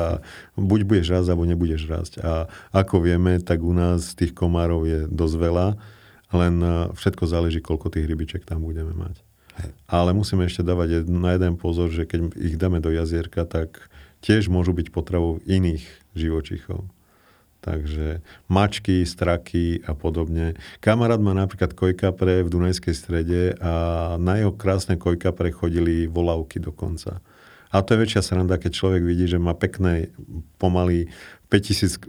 buď 0.57 0.79
budeš 0.89 1.13
rásť, 1.13 1.29
alebo 1.29 1.45
nebudeš 1.45 1.85
rásť. 1.85 2.25
A 2.25 2.49
ako 2.73 3.05
vieme, 3.05 3.37
tak 3.37 3.61
u 3.61 3.73
nás 3.73 4.17
tých 4.17 4.33
komárov 4.33 4.85
je 4.89 5.05
dosť 5.09 5.35
veľa, 5.37 5.67
len 6.33 6.55
všetko 6.93 7.23
záleží, 7.29 7.61
koľko 7.61 7.93
tých 7.93 8.09
rybiček 8.09 8.49
tam 8.49 8.65
budeme 8.65 8.97
mať. 8.97 9.28
Ale 9.89 10.13
musíme 10.13 10.45
ešte 10.45 10.63
dávať 10.63 11.09
na 11.09 11.35
jeden 11.35 11.57
pozor, 11.59 11.89
že 11.89 12.05
keď 12.05 12.35
ich 12.37 12.55
dáme 12.55 12.79
do 12.79 12.93
jazierka, 12.93 13.43
tak 13.43 13.89
tiež 14.23 14.51
môžu 14.51 14.75
byť 14.75 14.91
potravou 14.91 15.39
iných 15.47 15.87
živočichov. 16.15 16.87
Takže 17.59 18.23
mačky, 18.47 19.03
straky 19.03 19.83
a 19.83 19.91
podobne. 19.91 20.55
Kamarát 20.79 21.19
má 21.19 21.35
napríklad 21.35 21.75
kojkapre 21.75 22.47
v 22.47 22.51
Dunajskej 22.51 22.95
strede 22.95 23.51
a 23.59 24.15
na 24.15 24.39
jeho 24.39 24.55
krásne 24.55 24.95
kojkapre 24.95 25.51
chodili 25.51 26.07
volavky 26.07 26.63
dokonca. 26.63 27.19
A 27.69 27.85
to 27.85 27.93
je 27.93 28.01
väčšia 28.01 28.25
sranda, 28.25 28.57
keď 28.57 28.71
človek 28.73 29.03
vidí, 29.05 29.29
že 29.29 29.37
má 29.37 29.53
pekné, 29.53 30.09
pomaly 30.57 31.11
5000, 31.53 32.01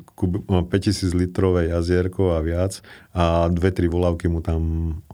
5000 0.70 1.18
litrové 1.18 1.68
jazierko 1.68 2.32
a 2.36 2.40
viac 2.40 2.80
a 3.12 3.48
dve, 3.52 3.68
tri 3.74 3.90
volavky 3.90 4.30
mu 4.30 4.40
tam 4.40 4.62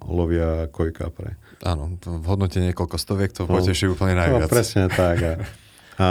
lovia 0.05 0.71
kojkapre. 0.71 1.35
Áno, 1.65 1.97
v 2.01 2.25
hodnote 2.29 2.61
niekoľko 2.61 2.97
stoviek 3.01 3.33
to 3.33 3.49
no, 3.49 3.57
poteší 3.57 3.89
úplne 3.89 4.19
najviac. 4.19 4.45
No, 4.45 4.53
presne 4.53 4.93
tak. 4.93 5.17
A, 5.23 5.39
a 5.97 6.09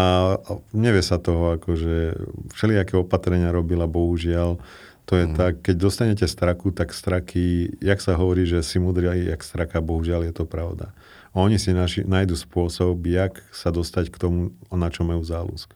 nevie 0.73 1.05
sa 1.05 1.21
toho, 1.21 1.61
akože 1.61 2.17
všelijaké 2.57 2.97
opatrenia 2.97 3.53
robila, 3.53 3.85
bohužiaľ. 3.85 4.57
To 5.05 5.13
je 5.13 5.29
mm. 5.29 5.35
tak, 5.37 5.53
keď 5.61 5.75
dostanete 5.77 6.25
straku, 6.25 6.73
tak 6.73 6.89
straky, 6.89 7.77
jak 7.77 8.01
sa 8.01 8.17
hovorí, 8.17 8.49
že 8.49 8.65
si 8.65 8.81
mudria, 8.81 9.13
jak 9.13 9.45
straka, 9.45 9.85
bohužiaľ 9.85 10.25
je 10.25 10.33
to 10.33 10.49
pravda. 10.49 10.89
Oni 11.37 11.61
si 11.61 11.75
naši, 11.75 12.01
nájdu 12.01 12.33
spôsob, 12.33 12.97
jak 13.05 13.37
sa 13.53 13.69
dostať 13.69 14.09
k 14.09 14.17
tomu, 14.17 14.39
na 14.73 14.89
čo 14.89 15.05
majú 15.05 15.21
záľusk. 15.21 15.69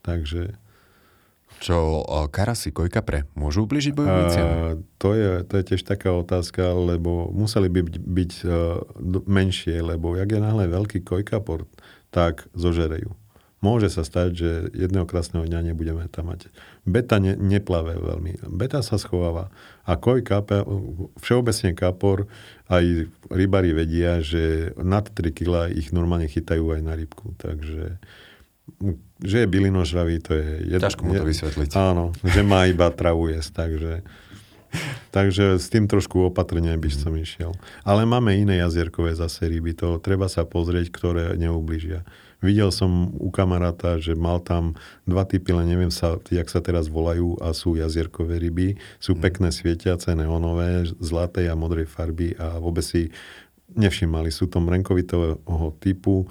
Takže 0.00 0.56
čo 1.62 2.02
karasy, 2.34 2.74
kojkapre, 2.74 3.30
môžu 3.38 3.62
ubližiť 3.70 3.94
bojovníciam? 3.94 4.82
to, 4.98 5.14
je, 5.14 5.30
to 5.46 5.52
je 5.62 5.64
tiež 5.70 5.86
taká 5.86 6.10
otázka, 6.10 6.74
lebo 6.74 7.30
museli 7.30 7.70
by 7.70 7.86
byť, 7.86 7.96
byť 8.02 8.32
uh, 8.42 8.50
menšie, 9.30 9.78
lebo 9.78 10.18
jak 10.18 10.26
je 10.26 10.40
náhle 10.42 10.66
veľký 10.66 11.06
kojkapor, 11.06 11.70
tak 12.10 12.50
zožerejú. 12.58 13.14
Môže 13.62 13.94
sa 13.94 14.02
stať, 14.02 14.30
že 14.34 14.50
jedného 14.74 15.06
krásneho 15.06 15.46
dňa 15.46 15.70
nebudeme 15.70 16.10
tam 16.10 16.34
mať. 16.34 16.50
Beta 16.82 17.22
ne, 17.22 17.38
neplave 17.38 17.94
veľmi. 17.94 18.50
Beta 18.50 18.82
sa 18.82 18.98
schováva. 18.98 19.54
A 19.86 19.94
koj 19.94 20.26
kape, 20.26 20.66
všeobecne 21.22 21.70
kapor, 21.78 22.26
aj 22.66 23.06
rybári 23.30 23.70
vedia, 23.70 24.18
že 24.18 24.74
nad 24.82 25.06
3 25.06 25.30
kg 25.30 25.70
ich 25.70 25.94
normálne 25.94 26.26
chytajú 26.26 26.74
aj 26.74 26.82
na 26.82 26.98
rybku. 26.98 27.38
Takže 27.38 28.02
že 29.22 29.36
je 29.42 29.46
bylinožravý, 29.46 30.22
to 30.22 30.38
je... 30.38 30.48
Jed, 30.74 30.80
Ťažko 30.82 31.02
mu 31.06 31.12
to 31.14 31.26
vysvetliť. 31.26 31.70
Áno, 31.78 32.14
že 32.22 32.42
má 32.42 32.66
iba 32.66 32.90
travu 32.90 33.30
jesť, 33.30 33.66
takže... 33.66 33.92
Takže 35.12 35.60
s 35.60 35.68
tým 35.68 35.84
trošku 35.84 36.32
opatrne 36.32 36.72
by 36.80 36.88
som 36.88 37.12
išiel. 37.12 37.52
Ale 37.84 38.08
máme 38.08 38.32
iné 38.32 38.64
jazierkové 38.64 39.12
zase 39.12 39.44
ryby, 39.44 39.76
to 39.76 40.00
treba 40.00 40.32
sa 40.32 40.48
pozrieť, 40.48 40.88
ktoré 40.88 41.36
neubližia. 41.36 42.08
Videl 42.42 42.74
som 42.74 43.12
u 43.20 43.30
kamaráta, 43.30 44.02
že 44.02 44.18
mal 44.18 44.42
tam 44.42 44.74
dva 45.06 45.22
typy, 45.22 45.54
len 45.54 45.70
neviem 45.70 45.92
sa, 45.94 46.18
jak 46.32 46.48
sa 46.50 46.58
teraz 46.58 46.90
volajú 46.90 47.38
a 47.38 47.54
sú 47.54 47.78
jazierkové 47.78 48.40
ryby. 48.42 48.80
Sú 48.98 49.14
mhm. 49.14 49.20
pekné 49.22 49.48
svietiace, 49.54 50.16
neonové, 50.16 50.88
zlatej 50.98 51.52
a 51.52 51.54
modrej 51.54 51.86
farby 51.86 52.34
a 52.40 52.58
vôbec 52.58 52.82
si 52.82 53.12
nevšimali. 53.76 54.32
Sú 54.32 54.48
to 54.48 54.58
mrenkovitého 54.58 55.76
typu, 55.78 56.26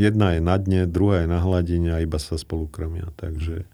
jedna 0.00 0.32
je 0.32 0.40
na 0.40 0.56
dne, 0.56 0.88
druhá 0.88 1.22
je 1.22 1.28
na 1.28 1.44
hladine 1.44 1.92
a 1.92 2.00
iba 2.00 2.16
sa 2.16 2.40
spolu 2.40 2.64
krmia. 2.64 3.12
Takže 3.20 3.68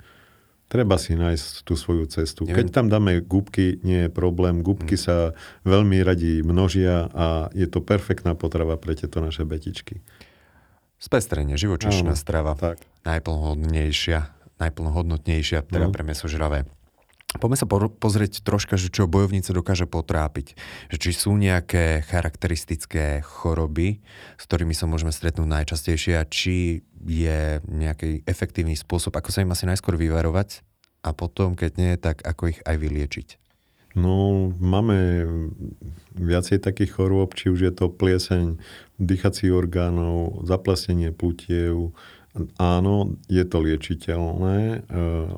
treba 0.66 0.98
si 0.98 1.14
nájsť 1.14 1.62
tú 1.62 1.78
svoju 1.78 2.10
cestu. 2.10 2.42
Keď 2.44 2.74
tam 2.74 2.90
dáme 2.90 3.22
gubky, 3.22 3.78
nie 3.86 4.06
je 4.06 4.10
problém. 4.10 4.66
Gubky 4.66 4.98
hmm. 4.98 5.04
sa 5.06 5.16
veľmi 5.62 6.02
radi 6.02 6.42
množia 6.42 7.06
a 7.14 7.48
je 7.54 7.70
to 7.70 7.78
perfektná 7.78 8.34
potrava 8.34 8.74
pre 8.74 8.98
tieto 8.98 9.22
naše 9.22 9.46
betičky. 9.46 10.02
Spestrenie, 10.98 11.54
živočišná 11.54 12.18
strava. 12.18 12.58
Tak. 12.58 12.82
Najplnohodnejšia, 13.06 14.32
najplnohodnotnejšia, 14.58 15.62
teda 15.70 15.86
hmm. 15.86 15.94
pre 15.94 16.02
mesožravé. 16.02 16.58
Poďme 17.36 17.60
sa 17.60 17.68
pozrieť 17.68 18.42
troška, 18.42 18.80
že 18.80 18.90
čo 18.90 19.06
bojovnice 19.06 19.54
dokáže 19.54 19.84
potrápiť. 19.84 20.56
Že 20.90 20.96
či 20.98 21.10
sú 21.14 21.36
nejaké 21.36 22.02
charakteristické 22.04 23.22
choroby, 23.22 24.00
s 24.40 24.44
ktorými 24.48 24.72
sa 24.72 24.88
môžeme 24.88 25.14
stretnúť 25.14 25.46
najčastejšie 25.46 26.18
a 26.18 26.24
či 26.24 26.82
je 27.06 27.60
nejaký 27.68 28.26
efektívny 28.26 28.74
spôsob, 28.74 29.14
ako 29.14 29.30
sa 29.30 29.44
im 29.44 29.52
asi 29.54 29.68
najskôr 29.68 29.94
vyvarovať 29.94 30.66
a 31.06 31.14
potom, 31.14 31.54
keď 31.54 31.70
nie, 31.78 31.92
tak 32.00 32.26
ako 32.26 32.56
ich 32.56 32.60
aj 32.66 32.76
vyliečiť. 32.82 33.28
No, 33.96 34.52
máme 34.60 35.24
viacej 36.12 36.60
takých 36.60 37.00
chorôb, 37.00 37.32
či 37.32 37.48
už 37.48 37.60
je 37.64 37.72
to 37.72 37.88
plieseň 37.88 38.60
dýchacích 39.00 39.48
orgánov, 39.56 40.44
zaplesnenie 40.44 41.16
plutiev. 41.16 41.96
Áno, 42.60 43.16
je 43.32 43.40
to 43.48 43.64
liečiteľné. 43.64 44.84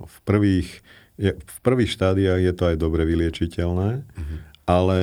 V 0.02 0.16
prvých 0.26 0.82
je, 1.18 1.34
v 1.34 1.58
prvých 1.66 1.90
štádiách 1.98 2.40
je 2.40 2.54
to 2.54 2.64
aj 2.70 2.76
dobre 2.78 3.02
vyliečiteľné, 3.02 4.06
uh-huh. 4.06 4.38
ale 4.70 5.00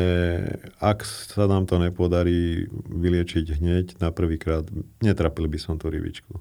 ak 0.79 1.03
sa 1.03 1.45
nám 1.45 1.67
to 1.67 1.75
nepodarí 1.77 2.71
vyliečiť 2.87 3.45
hneď 3.59 3.85
na 3.99 4.15
prvýkrát, 4.15 4.63
netrapil 5.03 5.51
by 5.51 5.59
som 5.59 5.75
tú 5.75 5.91
rybičku. 5.91 6.39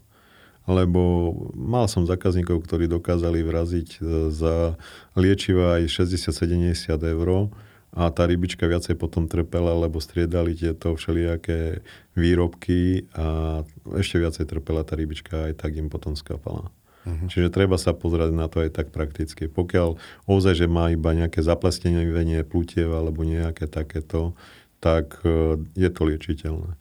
Lebo 0.65 1.35
mal 1.53 1.93
som 1.93 2.09
zákazníkov, 2.09 2.65
ktorí 2.65 2.89
dokázali 2.89 3.45
vraziť 3.45 3.89
e, 4.01 4.33
za 4.33 4.81
liečiva 5.13 5.77
aj 5.77 6.09
60-70 6.09 6.89
eur 7.05 7.53
a 7.93 8.09
tá 8.09 8.25
rybička 8.25 8.65
viacej 8.65 8.97
potom 8.97 9.29
trpela, 9.29 9.77
lebo 9.77 10.01
striedali 10.01 10.57
tieto 10.57 10.97
všelijaké 10.97 11.85
výrobky 12.17 13.13
a 13.13 13.61
ešte 14.01 14.17
viacej 14.19 14.49
trpela 14.49 14.89
tá 14.89 14.97
rybička, 14.97 15.53
aj 15.53 15.61
tak 15.61 15.77
im 15.77 15.93
potom 15.93 16.17
skapala. 16.17 16.73
Uh-huh. 17.05 17.29
Čiže 17.29 17.53
treba 17.53 17.77
sa 17.77 17.93
pozrieť 17.93 18.33
na 18.33 18.49
to 18.49 18.65
aj 18.65 18.73
tak 18.73 18.89
prakticky. 18.91 19.47
Pokiaľ 19.47 20.01
ozaj, 20.25 20.65
že 20.65 20.67
má 20.67 20.89
iba 20.89 21.13
nejaké 21.13 21.45
zaplastenie 21.45 22.09
plutiev 22.49 22.97
alebo 22.97 23.23
nejaké 23.23 23.69
takéto, 23.69 24.33
tak 24.81 25.21
e, 25.25 25.61
je 25.77 25.89
to 25.93 26.01
liečiteľné. 26.09 26.77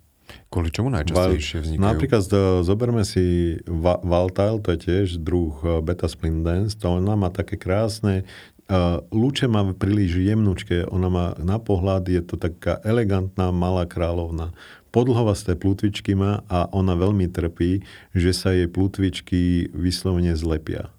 Kvôli 0.50 0.72
čomu 0.72 0.90
najčastejšie 0.90 1.58
vznikajú? 1.62 1.84
Napríklad 1.84 2.24
zoberme 2.64 3.04
si 3.04 3.58
Valtile, 3.68 4.64
to 4.64 4.74
je 4.74 4.80
tiež 4.80 5.08
druh 5.20 5.54
e, 5.62 5.84
beta 5.84 6.08
splendens, 6.08 6.74
to 6.80 6.88
ona 6.88 7.20
má 7.20 7.30
také 7.30 7.60
krásne, 7.60 8.24
uh, 8.70 9.04
lúče 9.12 9.52
má 9.52 9.66
príliš 9.76 10.20
jemnučké, 10.20 10.88
ona 10.88 11.10
má 11.12 11.26
na 11.42 11.60
pohľad, 11.60 12.08
je 12.08 12.22
to 12.24 12.36
taká 12.40 12.80
elegantná 12.88 13.52
malá 13.52 13.84
kráľovna 13.84 14.56
podlhovasté 14.94 15.58
plutvičky 15.58 16.14
má 16.14 16.46
a 16.46 16.70
ona 16.70 16.94
veľmi 16.94 17.26
trpí, 17.34 17.82
že 18.14 18.32
sa 18.32 18.54
jej 18.54 18.70
plutvičky 18.70 19.74
vyslovene 19.74 20.38
zlepia. 20.38 20.94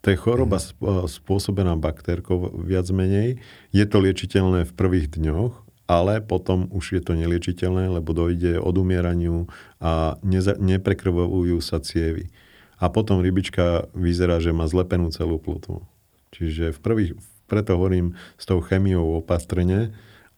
To 0.00 0.12
je 0.12 0.16
choroba 0.16 0.56
mm. 0.60 1.04
spôsobená 1.08 1.76
baktérkou 1.76 2.64
viac 2.64 2.88
menej. 2.88 3.38
Je 3.70 3.84
to 3.84 4.00
liečiteľné 4.00 4.64
v 4.64 4.72
prvých 4.72 5.12
dňoch 5.12 5.64
ale 5.84 6.24
potom 6.24 6.68
už 6.72 6.96
je 6.96 7.02
to 7.04 7.12
neliečiteľné, 7.12 7.92
lebo 7.92 8.16
dojde 8.16 8.56
odumieraniu 8.56 9.52
a 9.84 10.16
neza, 10.24 10.56
neprekrvujú 10.56 11.60
sa 11.60 11.76
cievy. 11.80 12.32
A 12.80 12.88
potom 12.88 13.20
rybička 13.20 13.88
vyzerá, 13.92 14.40
že 14.40 14.56
má 14.56 14.64
zlepenú 14.64 15.12
celú 15.12 15.36
plutvu. 15.36 15.84
Čiže 16.32 16.74
v 16.74 16.78
prvých, 16.80 17.12
preto 17.46 17.76
hovorím 17.76 18.16
s 18.40 18.44
tou 18.48 18.64
chemiou 18.64 19.20
opastrne, 19.20 19.92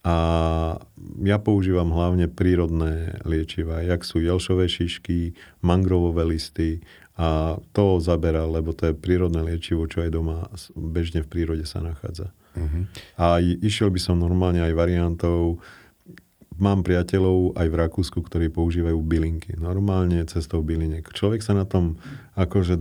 a 0.06 0.14
ja 1.26 1.36
používam 1.42 1.90
hlavne 1.90 2.30
prírodné 2.30 3.18
liečiva, 3.26 3.82
jak 3.82 4.06
sú 4.06 4.22
jelšové 4.22 4.70
šišky, 4.70 5.34
mangrovové 5.66 6.22
listy 6.22 6.78
a 7.18 7.58
to 7.74 7.98
zabera, 7.98 8.46
lebo 8.46 8.70
to 8.70 8.92
je 8.92 8.94
prírodné 8.94 9.42
liečivo, 9.42 9.90
čo 9.90 10.06
aj 10.06 10.10
doma 10.14 10.46
bežne 10.78 11.26
v 11.26 11.30
prírode 11.32 11.66
sa 11.66 11.82
nachádza. 11.82 12.30
Uh-huh. 12.54 12.86
A 13.18 13.42
išiel 13.42 13.90
by 13.90 13.98
som 13.98 14.22
normálne 14.22 14.62
aj 14.62 14.78
variantov, 14.78 15.58
mám 16.54 16.86
priateľov 16.86 17.58
aj 17.58 17.66
v 17.66 17.76
Rakúsku, 17.76 18.18
ktorí 18.22 18.46
používajú 18.48 18.96
bylinky. 19.02 19.58
Normálne 19.58 20.22
cestou 20.30 20.62
byliniek. 20.62 21.04
Človek 21.10 21.42
sa 21.42 21.52
na 21.52 21.66
tom 21.66 21.98
akože 22.38 22.78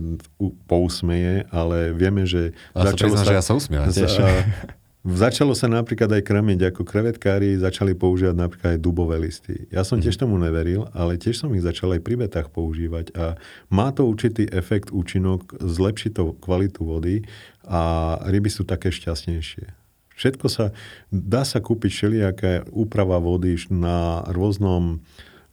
pousmeje, 0.70 1.44
ale 1.50 1.90
vieme, 1.90 2.22
že... 2.22 2.54
A 2.72 2.92
začalo 2.92 3.18
sa, 3.18 3.24
sa, 3.24 3.28
že 3.28 3.34
ja 3.34 3.42
sa 3.42 3.52
usmievam 3.58 3.90
Začalo 5.06 5.54
sa 5.54 5.70
napríklad 5.70 6.18
aj 6.18 6.22
krmiť, 6.26 6.74
ako 6.74 6.82
krevetkári 6.82 7.54
začali 7.62 7.94
používať 7.94 8.34
napríklad 8.34 8.74
aj 8.74 8.80
dubové 8.82 9.22
listy. 9.22 9.70
Ja 9.70 9.86
som 9.86 10.02
tiež 10.02 10.18
mhm. 10.18 10.22
tomu 10.26 10.34
neveril, 10.42 10.90
ale 10.90 11.14
tiež 11.14 11.46
som 11.46 11.54
ich 11.54 11.62
začal 11.62 11.94
aj 11.94 12.02
pri 12.02 12.26
betách 12.26 12.50
používať 12.50 13.14
a 13.14 13.38
má 13.70 13.94
to 13.94 14.02
určitý 14.02 14.50
efekt, 14.50 14.90
účinok, 14.90 15.54
zlepší 15.62 16.10
to 16.10 16.34
kvalitu 16.42 16.82
vody 16.82 17.22
a 17.62 18.18
ryby 18.26 18.50
sú 18.50 18.66
také 18.66 18.90
šťastnejšie. 18.90 19.70
Všetko 20.18 20.46
sa, 20.50 20.74
dá 21.14 21.46
sa 21.46 21.62
kúpiť 21.62 21.90
všelijaká 21.92 22.50
úprava 22.74 23.22
vody 23.22 23.54
na 23.70 24.26
rôznom 24.34 24.98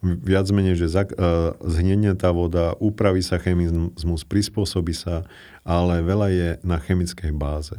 viac 0.01 0.49
menej, 0.49 0.81
že 0.81 0.87
zak, 0.89 1.13
uh, 1.13 1.53
zhnenie 1.61 2.17
tá 2.17 2.33
voda, 2.33 2.73
upraví 2.81 3.21
sa 3.21 3.37
chemizmus, 3.37 4.25
prispôsobí 4.25 4.97
sa, 4.97 5.29
ale 5.61 6.01
veľa 6.01 6.27
je 6.33 6.49
na 6.65 6.81
chemickej 6.81 7.31
báze. 7.37 7.77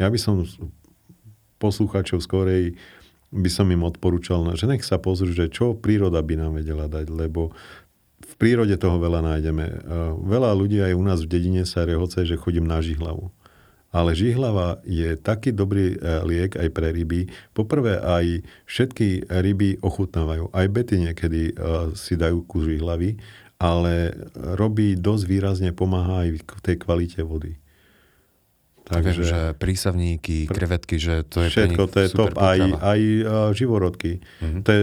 Ja 0.00 0.08
by 0.08 0.16
som 0.16 0.48
poslucháčov 1.60 2.24
skorej 2.24 2.74
by 3.30 3.50
som 3.52 3.70
im 3.70 3.86
odporúčal, 3.86 4.42
že 4.58 4.66
nech 4.66 4.82
sa 4.82 4.98
pozrú, 4.98 5.30
že 5.30 5.52
čo 5.52 5.78
príroda 5.78 6.18
by 6.18 6.34
nám 6.34 6.58
vedela 6.58 6.90
dať, 6.90 7.06
lebo 7.12 7.54
v 8.20 8.34
prírode 8.36 8.74
toho 8.74 8.98
veľa 8.98 9.22
nájdeme. 9.22 9.66
Veľa 10.26 10.50
ľudí 10.54 10.82
aj 10.82 10.92
u 10.98 11.02
nás 11.02 11.22
v 11.22 11.30
dedine 11.30 11.62
sa 11.62 11.86
rehoce, 11.86 12.26
že 12.26 12.40
chodím 12.40 12.66
na 12.66 12.82
žihlavu. 12.82 13.30
Ale 13.90 14.14
žihlava 14.14 14.78
je 14.86 15.18
taký 15.18 15.50
dobrý 15.50 15.98
e, 15.98 16.22
liek 16.22 16.54
aj 16.54 16.68
pre 16.70 16.94
ryby. 16.94 17.26
Poprvé 17.50 17.98
aj 17.98 18.46
všetky 18.70 19.26
ryby 19.26 19.82
ochutnávajú. 19.82 20.46
Aj 20.54 20.62
bety 20.70 21.10
niekedy 21.10 21.50
e, 21.50 21.52
si 21.98 22.14
dajú 22.14 22.46
ku 22.46 22.62
žihlavy, 22.62 23.18
ale 23.58 24.14
robí 24.54 24.94
dosť 24.94 25.24
výrazne, 25.26 25.70
pomáha 25.74 26.22
aj 26.22 26.38
v 26.38 26.60
tej 26.62 26.76
kvalite 26.78 27.26
vody. 27.26 27.58
Takže, 28.90 29.22
Viem, 29.22 29.30
že 29.30 29.40
prísavníky, 29.54 30.50
krevetky, 30.50 30.98
že 30.98 31.22
to 31.22 31.46
je 31.46 31.48
Všetko, 31.54 31.82
to 31.86 31.98
je 32.02 32.08
top. 32.10 32.34
Aj, 32.34 32.58
aj 32.58 33.00
uh, 33.22 33.50
živorodky. 33.54 34.18
Uh-huh. 34.18 34.66
To 34.66 34.70
je 34.74 34.80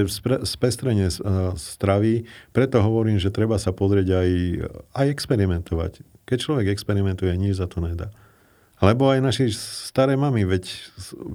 spestrenie 0.47 1.11
uh, 1.11 1.51
stravy. 1.59 2.23
Preto 2.55 2.79
hovorím, 2.79 3.19
že 3.19 3.35
treba 3.35 3.59
sa 3.59 3.75
pozrieť 3.75 4.07
aj, 4.15 4.29
aj 4.95 5.07
experimentovať. 5.11 6.07
Keď 6.23 6.37
človek 6.39 6.71
experimentuje, 6.71 7.35
nič 7.35 7.59
za 7.59 7.67
to 7.67 7.83
nedá. 7.83 8.07
Lebo 8.79 9.11
aj 9.11 9.19
naši 9.19 9.51
staré 9.51 10.15
mamy, 10.15 10.47
veď 10.47 10.71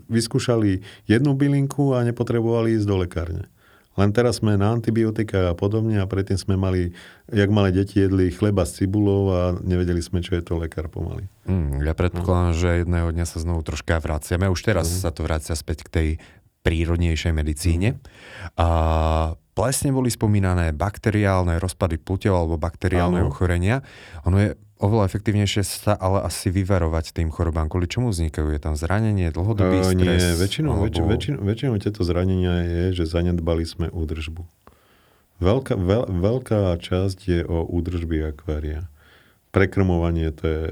vyskúšali 0.08 0.80
jednu 1.10 1.36
bylinku 1.36 1.92
a 1.92 2.06
nepotrebovali 2.08 2.78
ísť 2.78 2.86
do 2.88 2.96
lekárne. 3.02 3.44
Len 3.92 4.08
teraz 4.16 4.40
sme 4.40 4.56
na 4.56 4.72
antibiotika 4.72 5.52
a 5.52 5.54
podobne 5.54 6.00
a 6.00 6.08
predtým 6.08 6.40
sme 6.40 6.56
mali, 6.56 6.96
jak 7.28 7.52
malé 7.52 7.76
deti 7.76 8.00
jedli 8.00 8.32
chleba 8.32 8.64
s 8.64 8.80
cibulou 8.80 9.28
a 9.32 9.40
nevedeli 9.60 10.00
sme, 10.00 10.24
čo 10.24 10.32
je 10.32 10.42
to 10.42 10.56
lekár 10.56 10.88
pomaly. 10.88 11.28
Mm, 11.44 11.84
ja 11.84 11.92
predpokladám, 11.92 12.52
no. 12.52 12.56
že 12.56 12.68
jedného 12.84 13.08
dňa 13.12 13.26
sa 13.28 13.38
znovu 13.44 13.60
troška 13.60 14.00
vraciame. 14.00 14.48
Už 14.48 14.64
teraz 14.64 14.88
mm. 14.88 14.96
sa 15.04 15.10
to 15.12 15.20
vracia 15.28 15.52
späť 15.52 15.84
k 15.84 15.88
tej 15.92 16.08
prírodnejšej 16.64 17.32
medicíne. 17.36 17.88
Mm. 17.96 18.00
A 18.56 18.66
plesne 19.52 19.92
boli 19.92 20.08
spomínané 20.08 20.72
bakteriálne 20.72 21.60
rozpady 21.60 22.00
plutev 22.00 22.32
alebo 22.32 22.56
bakteriálne 22.56 23.20
ano. 23.20 23.28
ochorenia. 23.28 23.84
Ono 24.24 24.40
je 24.40 24.56
oveľa 24.82 25.06
efektívnejšie 25.06 25.62
sa 25.62 25.94
ale 25.94 26.26
asi 26.26 26.50
vyvarovať 26.50 27.14
tým 27.14 27.30
chorobám. 27.30 27.70
Kvôli 27.70 27.86
čomu 27.86 28.10
vznikajú? 28.10 28.50
Je 28.50 28.60
tam 28.60 28.74
zranenie, 28.74 29.30
dlhodobý 29.30 29.80
uh, 29.80 29.86
stres? 29.86 30.20
Nie, 30.20 30.34
väčšinou, 30.34 30.74
alebo... 30.74 30.84
väč, 30.90 30.98
väčšinou, 30.98 31.40
väčšinou 31.46 31.74
tieto 31.78 32.02
zranenia 32.02 32.66
je, 32.66 32.84
že 32.98 33.04
zanedbali 33.06 33.62
sme 33.62 33.86
údržbu. 33.88 34.42
Veľká, 35.42 35.74
veľ, 35.78 36.02
veľká 36.10 36.74
časť 36.78 37.18
je 37.22 37.40
o 37.46 37.66
údržby 37.66 38.34
akvária. 38.34 38.90
Prekrmovanie 39.54 40.30
to 40.34 40.44
je 40.46 40.64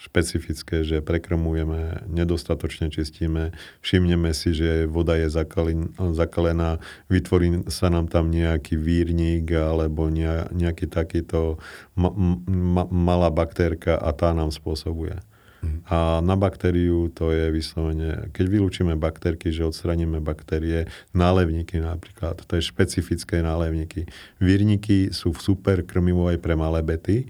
špecifické, 0.00 0.80
že 0.80 1.04
prekrmujeme, 1.04 2.08
nedostatočne 2.08 2.88
čistíme, 2.88 3.52
všimneme 3.84 4.32
si, 4.32 4.56
že 4.56 4.88
voda 4.88 5.12
je 5.20 5.28
zakalená, 5.28 6.80
vytvorí 7.12 7.68
sa 7.68 7.92
nám 7.92 8.08
tam 8.08 8.32
nejaký 8.32 8.80
vírnik 8.80 9.52
alebo 9.52 10.08
nejaký 10.08 10.88
takýto 10.88 11.60
ma, 11.92 12.08
ma, 12.48 12.88
malá 12.88 13.28
baktérka 13.28 14.00
a 14.00 14.08
tá 14.16 14.32
nám 14.32 14.48
spôsobuje. 14.56 15.20
Mhm. 15.60 15.78
A 15.92 16.24
na 16.24 16.40
baktériu 16.40 17.12
to 17.12 17.36
je 17.36 17.52
vyslovene, 17.52 18.32
keď 18.32 18.46
vylúčime 18.48 18.96
baktérky, 18.96 19.52
že 19.52 19.68
odstraníme 19.68 20.16
baktérie, 20.24 20.88
nálevníky 21.12 21.76
napríklad, 21.76 22.40
to 22.48 22.56
je 22.56 22.64
špecifické 22.64 23.44
nálevníky. 23.44 24.08
Vírniky 24.40 25.12
sú 25.12 25.36
super 25.36 25.84
krmivo 25.84 26.32
aj 26.32 26.40
pre 26.40 26.56
malé 26.56 26.80
bety, 26.80 27.28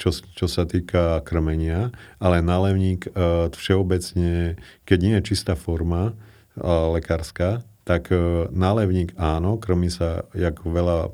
čo, 0.00 0.08
čo 0.16 0.48
sa 0.48 0.64
týka 0.64 1.20
krmenia, 1.28 1.92
ale 2.16 2.40
nálevník 2.40 3.12
uh, 3.12 3.52
všeobecne, 3.52 4.56
keď 4.88 4.98
nie 5.04 5.14
je 5.20 5.26
čistá 5.28 5.52
forma 5.52 6.16
uh, 6.16 6.88
lekárska, 6.96 7.60
tak 7.84 8.08
uh, 8.08 8.48
nálevník 8.48 9.12
áno, 9.20 9.60
krmi 9.60 9.92
sa, 9.92 10.24
jak 10.32 10.64
veľa 10.64 11.12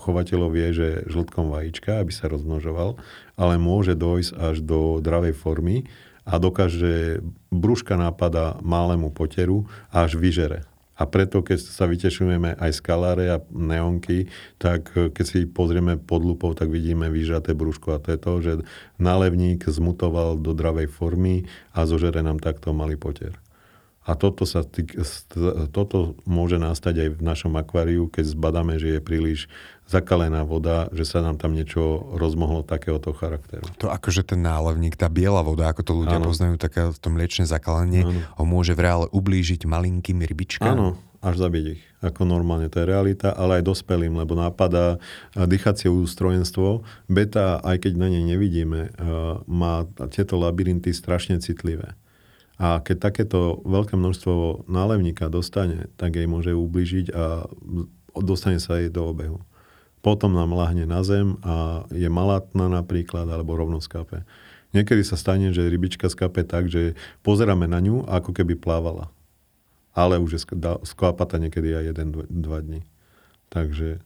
chovateľov 0.00 0.50
vie, 0.56 0.68
že 0.72 0.88
žltkom 1.12 1.52
vajíčka, 1.52 2.00
aby 2.00 2.12
sa 2.16 2.32
rozmnožoval, 2.32 2.96
ale 3.36 3.54
môže 3.60 3.92
dojsť 3.92 4.32
až 4.40 4.56
do 4.64 5.04
dravej 5.04 5.36
formy 5.36 5.84
a 6.24 6.40
dokáže 6.40 7.20
brúška 7.52 8.00
nápada 8.00 8.56
malému 8.64 9.12
poteru 9.12 9.68
až 9.92 10.16
vyžere. 10.16 10.64
A 10.94 11.10
preto, 11.10 11.42
keď 11.42 11.58
sa 11.58 11.90
vytešujeme 11.90 12.54
aj 12.54 12.70
skaláre 12.78 13.26
a 13.28 13.42
neonky, 13.50 14.30
tak 14.62 14.94
e, 14.94 15.10
keď 15.10 15.24
si 15.26 15.38
pozrieme 15.44 15.98
pod 15.98 16.22
lupou, 16.22 16.54
tak 16.54 16.70
vidíme 16.70 17.10
vyžaté 17.10 17.52
brúško. 17.52 17.98
A 17.98 18.02
to 18.02 18.08
je 18.14 18.18
to, 18.18 18.32
že 18.40 18.52
nálevník 19.02 19.66
zmutoval 19.66 20.38
do 20.38 20.54
dravej 20.54 20.86
formy 20.88 21.44
a 21.74 21.82
zožere 21.84 22.22
nám 22.22 22.38
takto 22.38 22.70
malý 22.70 22.94
poter. 22.94 23.43
A 24.04 24.12
toto, 24.12 24.44
sa, 24.44 24.60
toto 25.72 26.12
môže 26.28 26.60
nastať 26.60 26.94
aj 27.00 27.08
v 27.16 27.20
našom 27.24 27.56
akváriu, 27.56 28.12
keď 28.12 28.36
zbadáme, 28.36 28.76
že 28.76 28.96
je 28.96 29.00
príliš 29.00 29.48
zakalená 29.88 30.44
voda, 30.44 30.92
že 30.92 31.08
sa 31.08 31.24
nám 31.24 31.40
tam 31.40 31.56
niečo 31.56 32.12
rozmohlo 32.12 32.64
takéhoto 32.64 33.16
charakteru. 33.16 33.64
To 33.80 33.88
akože 33.88 34.28
ten 34.28 34.44
nálevník, 34.44 35.00
tá 35.00 35.08
biela 35.08 35.40
voda, 35.40 35.72
ako 35.72 35.80
to 35.84 35.92
ľudia 36.04 36.20
ano. 36.20 36.28
poznajú, 36.28 36.60
také 36.60 36.92
to 36.92 37.08
mliečne 37.08 37.48
zakalenie, 37.48 38.04
ano. 38.04 38.20
ho 38.36 38.44
môže 38.44 38.76
v 38.76 38.84
reále 38.84 39.06
ublížiť 39.08 39.64
malinkým 39.64 40.20
rybičkám? 40.20 40.76
Áno, 40.76 41.00
až 41.24 41.40
zabiť 41.40 41.64
ich. 41.76 41.82
Ako 42.04 42.28
normálne, 42.28 42.68
to 42.68 42.84
je 42.84 42.88
realita, 42.92 43.32
ale 43.32 43.64
aj 43.64 43.72
dospelým, 43.72 44.20
lebo 44.20 44.36
napadá 44.36 45.00
dýchacie 45.32 45.88
ústrojenstvo. 45.88 46.84
Beta, 47.08 47.56
aj 47.64 47.88
keď 47.88 47.92
na 47.96 48.12
nej 48.12 48.20
nevidíme, 48.20 48.92
má 49.48 49.88
tieto 50.12 50.36
labyrinty 50.36 50.92
strašne 50.92 51.40
citlivé. 51.40 51.96
A 52.54 52.78
keď 52.78 53.10
takéto 53.10 53.58
veľké 53.66 53.98
množstvo 53.98 54.66
nálevníka 54.70 55.26
dostane, 55.26 55.90
tak 55.98 56.14
jej 56.14 56.30
môže 56.30 56.54
ubližiť 56.54 57.10
a 57.10 57.50
dostane 58.14 58.62
sa 58.62 58.78
jej 58.78 58.94
do 58.94 59.10
obehu. 59.10 59.42
Potom 60.04 60.36
nám 60.36 60.54
lahne 60.54 60.86
na 60.86 61.02
zem 61.02 61.34
a 61.42 61.88
je 61.90 62.06
malatná 62.06 62.70
napríklad, 62.70 63.26
alebo 63.26 63.58
rovno 63.58 63.82
skape. 63.82 64.22
Niekedy 64.70 65.02
sa 65.02 65.18
stane, 65.18 65.50
že 65.50 65.66
rybička 65.66 66.06
skape 66.06 66.46
tak, 66.46 66.70
že 66.70 66.94
pozeráme 67.26 67.66
na 67.66 67.82
ňu, 67.82 68.06
ako 68.06 68.30
keby 68.30 68.54
plávala. 68.54 69.10
Ale 69.94 70.18
už 70.18 70.30
je 70.38 70.40
sklápata 70.86 71.38
niekedy 71.38 71.74
aj 71.74 71.94
1-2 71.94 72.30
dní. 72.66 72.82
Takže 73.50 74.02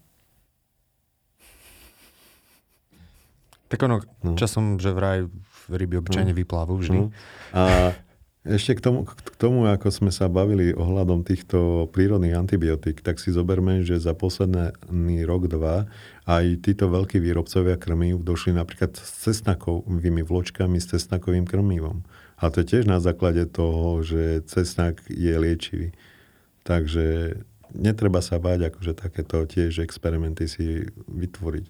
tak 3.68 3.84
ono, 3.84 4.00
no. 4.24 4.32
časom, 4.32 4.80
že 4.80 4.96
vraj 4.96 5.28
ryby 5.68 6.00
obyčajne 6.00 6.32
no. 6.32 6.38
vyplávajú 6.40 6.76
vždy. 6.80 6.98
No. 7.04 7.12
A 7.52 7.92
ešte 8.48 8.76
k 8.76 8.80
tomu, 8.80 9.00
k 9.04 9.30
tomu, 9.36 9.68
ako 9.68 9.92
sme 9.92 10.08
sa 10.08 10.32
bavili 10.32 10.72
ohľadom 10.72 11.20
týchto 11.22 11.86
prírodných 11.92 12.32
antibiotík, 12.32 13.04
tak 13.04 13.20
si 13.20 13.28
zoberme, 13.28 13.84
že 13.84 14.00
za 14.00 14.16
posledný 14.16 15.22
rok, 15.28 15.52
dva 15.52 15.84
aj 16.24 16.64
títo 16.64 16.88
veľkí 16.88 17.20
výrobcovia 17.20 17.76
krmív 17.76 18.24
došli 18.24 18.56
napríklad 18.56 18.96
s 18.96 19.28
cesnakovými 19.28 20.24
vločkami, 20.24 20.76
s 20.80 20.96
cesnakovým 20.96 21.44
krmivom. 21.44 22.04
A 22.40 22.48
to 22.48 22.64
je 22.64 22.76
tiež 22.76 22.84
na 22.88 23.00
základe 23.00 23.44
toho, 23.48 24.00
že 24.00 24.44
cesnak 24.48 25.04
je 25.08 25.34
liečivý. 25.36 25.88
Takže 26.64 27.36
netreba 27.74 28.24
sa 28.24 28.40
báť 28.40 28.72
akože 28.72 28.92
takéto 28.96 29.44
tiež 29.44 29.80
experimenty 29.84 30.48
si 30.48 30.88
vytvoriť. 31.08 31.66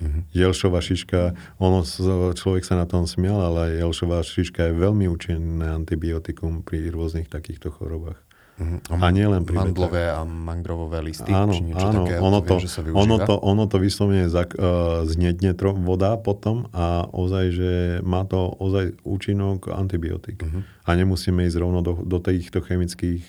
Mm-hmm. 0.00 0.22
Jelšová 0.32 0.80
šiška, 0.80 1.36
ono, 1.60 1.84
človek 2.32 2.64
sa 2.64 2.80
na 2.80 2.88
tom 2.88 3.04
smial, 3.04 3.36
ale 3.36 3.76
jelšová 3.84 4.24
šiška 4.24 4.72
je 4.72 4.74
veľmi 4.74 5.04
účinné 5.12 5.76
antibiotikum 5.76 6.64
pri 6.64 6.88
rôznych 6.88 7.28
takýchto 7.28 7.68
chorobách. 7.68 8.16
Mm-hmm. 8.60 9.00
A, 9.00 9.08
nie 9.08 9.24
len 9.24 9.42
pri 9.48 9.56
Mandlové 9.56 10.04
a 10.12 10.20
mangrovové 10.28 11.00
listy? 11.00 11.32
Áno, 11.32 11.56
či 11.56 11.64
áno 11.72 12.04
také, 12.04 12.20
ono, 12.20 12.44
to, 12.44 12.60
viem, 12.60 12.68
to, 12.68 12.92
ono, 12.92 13.16
to, 13.24 13.34
ono 13.40 13.64
to 13.64 13.76
vyslovene 13.80 14.28
zak, 14.28 14.52
uh, 14.52 15.00
znedne 15.08 15.56
tro, 15.56 15.72
voda 15.72 16.20
potom 16.20 16.68
a 16.76 17.08
ozaj, 17.08 17.44
že 17.56 17.72
má 18.04 18.28
to 18.28 18.52
ozaj 18.60 19.00
účinok 19.00 19.72
antibiotik. 19.72 20.44
Mm-hmm. 20.44 20.62
A 20.84 20.90
nemusíme 20.92 21.48
ísť 21.48 21.56
rovno 21.56 21.80
do, 21.80 22.04
do 22.04 22.20
týchto 22.20 22.60
chemických 22.60 23.24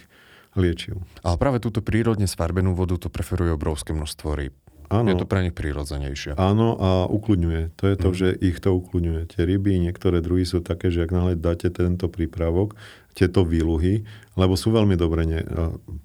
liečiv. 0.60 1.00
Ale 1.24 1.40
práve 1.40 1.64
túto 1.64 1.80
prírodne 1.80 2.28
sfarbenú 2.28 2.76
vodu 2.76 3.00
to 3.00 3.08
preferuje 3.08 3.56
obrovské 3.56 3.96
množstvo 3.96 4.36
rýb. 4.36 4.56
Áno. 4.92 5.08
Je 5.08 5.16
to 5.16 5.26
pre 5.26 5.48
nich 5.48 5.56
prírodzenejšie. 5.56 6.36
Áno 6.36 6.76
a 6.76 7.08
ukludňuje. 7.08 7.80
To 7.80 7.84
je 7.88 7.96
to, 7.96 8.10
mm. 8.12 8.16
že 8.20 8.28
ich 8.44 8.60
to 8.60 8.76
ukludňuje. 8.76 9.32
Tie 9.32 9.48
ryby, 9.48 9.80
niektoré 9.80 10.20
druhy 10.20 10.44
sú 10.44 10.60
také, 10.60 10.92
že 10.92 11.08
ak 11.08 11.16
náhle 11.16 11.40
dáte 11.40 11.72
tento 11.72 12.12
prípravok, 12.12 12.76
tieto 13.16 13.48
výluhy, 13.48 14.04
lebo 14.36 14.56
sú 14.60 14.72
veľmi 14.72 14.96
dobre 14.96 15.28
ne, 15.28 15.44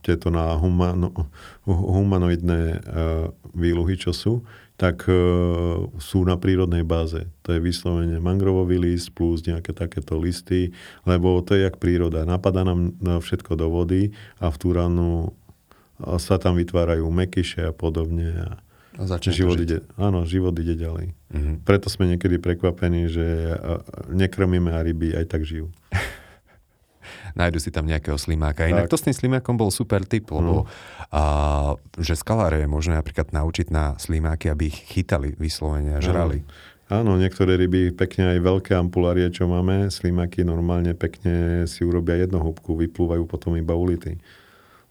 tieto 0.02 0.30
na 0.30 0.54
humano, 0.58 1.14
humanoidné 1.66 2.60
uh, 2.62 3.30
výluhy, 3.54 3.94
čo 3.94 4.10
sú, 4.10 4.42
tak 4.74 5.06
uh, 5.06 5.86
sú 6.02 6.26
na 6.26 6.34
prírodnej 6.34 6.82
báze. 6.82 7.30
To 7.46 7.54
je 7.54 7.62
vyslovene 7.62 8.18
mangrovový 8.18 8.82
list 8.82 9.14
plus 9.14 9.46
nejaké 9.46 9.70
takéto 9.70 10.18
listy, 10.18 10.74
lebo 11.06 11.38
to 11.46 11.54
je 11.54 11.66
jak 11.66 11.78
príroda. 11.78 12.26
Napadá 12.26 12.66
nám 12.66 12.90
všetko 12.98 13.54
do 13.54 13.70
vody 13.70 14.10
a 14.42 14.50
v 14.50 14.56
tú 14.58 14.74
ranu 14.74 15.30
sa 16.20 16.36
tam 16.36 16.60
vytvárajú 16.60 17.08
mekyše 17.08 17.70
a 17.70 17.72
podobne. 17.72 18.28
A 18.36 18.48
Začne 18.96 19.32
život 19.36 19.60
ide, 19.60 19.84
áno, 20.00 20.24
život 20.24 20.56
ide 20.56 20.72
ďalej. 20.72 21.12
Mm-hmm. 21.28 21.56
Preto 21.68 21.92
sme 21.92 22.08
niekedy 22.08 22.40
prekvapení, 22.40 23.12
že 23.12 23.52
nekrmíme 24.08 24.72
a 24.72 24.80
ryby 24.80 25.12
aj 25.12 25.24
tak 25.28 25.44
žijú. 25.44 25.68
Nájdu 27.38 27.60
si 27.60 27.68
tam 27.68 27.84
nejakého 27.84 28.16
slimáka. 28.16 28.64
Inak 28.64 28.88
tak. 28.88 28.96
to 28.96 28.98
s 28.98 29.04
tým 29.04 29.16
slimákom 29.16 29.60
bol 29.60 29.68
super 29.68 30.00
tip, 30.08 30.32
lebo 30.32 30.64
mm. 30.64 30.68
a, 31.12 31.22
že 32.00 32.16
skaláre 32.16 32.64
je 32.64 32.68
možné 32.68 32.96
napríklad 32.96 33.28
naučiť 33.36 33.68
na 33.68 33.92
slimáky, 34.00 34.48
aby 34.48 34.72
ich 34.72 34.78
chytali 34.88 35.36
vyslovene 35.36 36.00
a 36.00 36.00
žrali. 36.00 36.40
Áno, 36.86 37.18
niektoré 37.18 37.58
ryby, 37.58 37.90
pekne 37.92 38.38
aj 38.38 38.38
veľké 38.46 38.72
ampulárie, 38.78 39.26
čo 39.34 39.50
máme, 39.50 39.90
slimáky 39.90 40.46
normálne 40.46 40.94
pekne 40.94 41.66
si 41.66 41.82
urobia 41.82 42.14
jednohúbku, 42.22 42.78
vyplúvajú 42.78 43.26
potom 43.26 43.58
iba 43.58 43.74
ulity. 43.74 44.22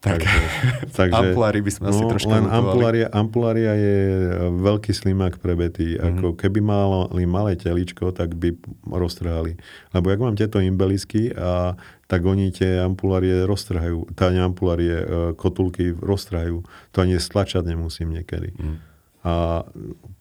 Tak, 0.06 0.22
takže, 1.02 1.34
ampulári 1.34 1.65
by 1.65 1.72
sme 1.74 1.86
no, 1.89 1.98
asi 1.98 2.04
trošku 2.06 2.30
len 2.30 2.46
ampulária, 2.46 3.10
ampulária 3.10 3.74
je 3.74 3.98
e, 4.06 4.30
veľký 4.54 4.94
slimák 4.94 5.41
pre 5.41 5.58
bety. 5.58 5.98
Mm-hmm. 5.98 6.10
Ako 6.22 6.30
keby 6.38 6.62
mali 6.62 7.26
malé 7.26 7.58
teličko, 7.58 8.13
tak 8.13 8.38
by 8.38 8.54
roztrhali. 8.86 9.58
Lebo 9.98 10.06
ak 10.13 10.22
mám 10.22 10.38
tieto 10.38 10.62
imbelisky, 10.62 11.34
a, 11.34 11.74
tak 12.06 12.22
oni 12.22 12.54
tie 12.54 12.86
ampulárie 12.86 13.50
roztrhajú. 13.50 14.13
Tá 14.13 14.30
ampulárie, 14.30 14.94
e, 14.94 15.06
kotulky 15.34 15.89
roztrhajú. 15.89 16.62
To 16.94 16.98
ani 17.02 17.18
stlačať 17.18 17.65
nemusím 17.65 18.13
niekedy. 18.13 18.54
Mm. 18.62 18.78
A 19.26 19.66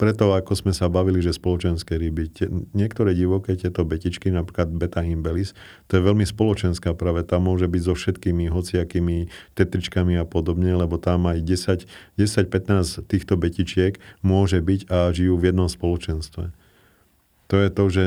preto, 0.00 0.32
ako 0.32 0.56
sme 0.56 0.72
sa 0.72 0.88
bavili, 0.88 1.20
že 1.20 1.36
spoločenské 1.36 2.00
ryby, 2.00 2.24
tie, 2.32 2.48
niektoré 2.72 3.12
divoké 3.12 3.52
tieto 3.52 3.84
betičky, 3.84 4.32
napríklad 4.32 4.72
beta 4.72 5.04
imbelis, 5.04 5.52
to 5.92 6.00
je 6.00 6.06
veľmi 6.08 6.24
spoločenská 6.24 6.96
práve. 6.96 7.20
Tam 7.28 7.44
môže 7.44 7.68
byť 7.68 7.82
so 7.84 7.92
všetkými 7.92 8.48
hociakými 8.48 9.28
tetričkami 9.60 10.16
a 10.16 10.24
podobne, 10.24 10.72
lebo 10.72 10.96
tam 10.96 11.28
aj 11.28 11.44
10-15 12.16 13.04
týchto 13.04 13.36
betičiek 13.36 14.00
môže 14.24 14.64
byť 14.64 14.88
a 14.88 15.12
žijú 15.12 15.36
v 15.36 15.52
jednom 15.52 15.68
spoločenstve. 15.68 16.56
To 17.52 17.56
je 17.60 17.68
to, 17.68 17.84
že 17.92 18.04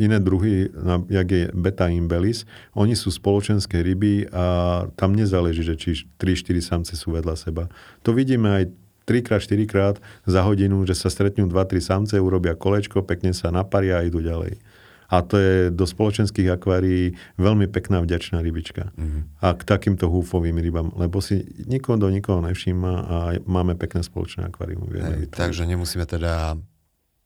iné 0.00 0.16
druhy, 0.24 0.72
jak 1.12 1.28
je 1.28 1.52
beta 1.52 1.92
imbelis, 1.92 2.48
oni 2.72 2.96
sú 2.96 3.12
spoločenské 3.12 3.84
ryby 3.84 4.24
a 4.32 4.88
tam 4.96 5.12
nezáleží, 5.12 5.60
že 5.68 5.76
či 5.76 6.08
3-4 6.16 6.64
samce 6.64 6.96
sú 6.96 7.12
vedľa 7.12 7.36
seba. 7.36 7.68
To 8.08 8.16
vidíme 8.16 8.48
aj 8.48 8.72
3 9.10 9.26
krát, 9.26 9.42
4 9.42 9.66
krát 9.66 9.96
za 10.22 10.46
hodinu, 10.46 10.86
že 10.86 10.94
sa 10.94 11.10
stretnú 11.10 11.50
2-3 11.50 11.82
samce, 11.82 12.14
urobia 12.22 12.54
kolečko, 12.54 13.02
pekne 13.02 13.34
sa 13.34 13.50
naparia 13.50 13.98
a 13.98 14.06
idú 14.06 14.22
ďalej. 14.22 14.62
A 15.10 15.26
to 15.26 15.34
je 15.42 15.74
do 15.74 15.82
spoločenských 15.90 16.54
akvárií 16.54 17.18
veľmi 17.34 17.66
pekná 17.66 17.98
vďačná 17.98 18.38
rybička. 18.38 18.94
Mm-hmm. 18.94 19.42
A 19.42 19.58
k 19.58 19.62
takýmto 19.66 20.06
húfovým 20.06 20.54
rybám, 20.54 20.94
lebo 20.94 21.18
si 21.18 21.42
nikoho 21.66 21.98
do 21.98 22.06
nikoho 22.06 22.38
nevšíma 22.38 22.92
a 22.94 23.16
máme 23.42 23.74
pekné 23.74 24.06
spoločné 24.06 24.46
akvárium. 24.46 24.86
Hej, 24.86 25.26
takže 25.34 25.66
nemusíme 25.66 26.06
teda 26.06 26.54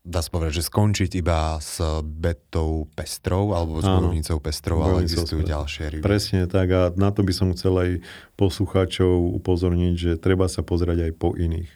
dá 0.05 0.21
sa 0.21 0.29
povedať, 0.29 0.61
že 0.61 0.69
skončiť 0.69 1.11
iba 1.17 1.57
s 1.57 1.81
betou 2.05 2.93
pestrou 2.93 3.57
alebo 3.57 3.81
s 3.81 3.89
bojovnicou 3.89 4.37
pestrou, 4.37 4.85
ale 4.85 5.09
existujú 5.09 5.41
ďalšie 5.41 5.97
ryby. 5.97 6.05
Presne 6.05 6.45
tak 6.45 6.69
a 6.77 6.83
na 6.93 7.09
to 7.09 7.25
by 7.25 7.33
som 7.33 7.57
chcel 7.57 7.73
aj 7.81 7.91
poslucháčov 8.37 9.33
upozorniť, 9.41 9.95
že 9.97 10.11
treba 10.21 10.45
sa 10.53 10.61
pozrieť 10.61 11.09
aj 11.09 11.13
po 11.17 11.33
iných. 11.33 11.73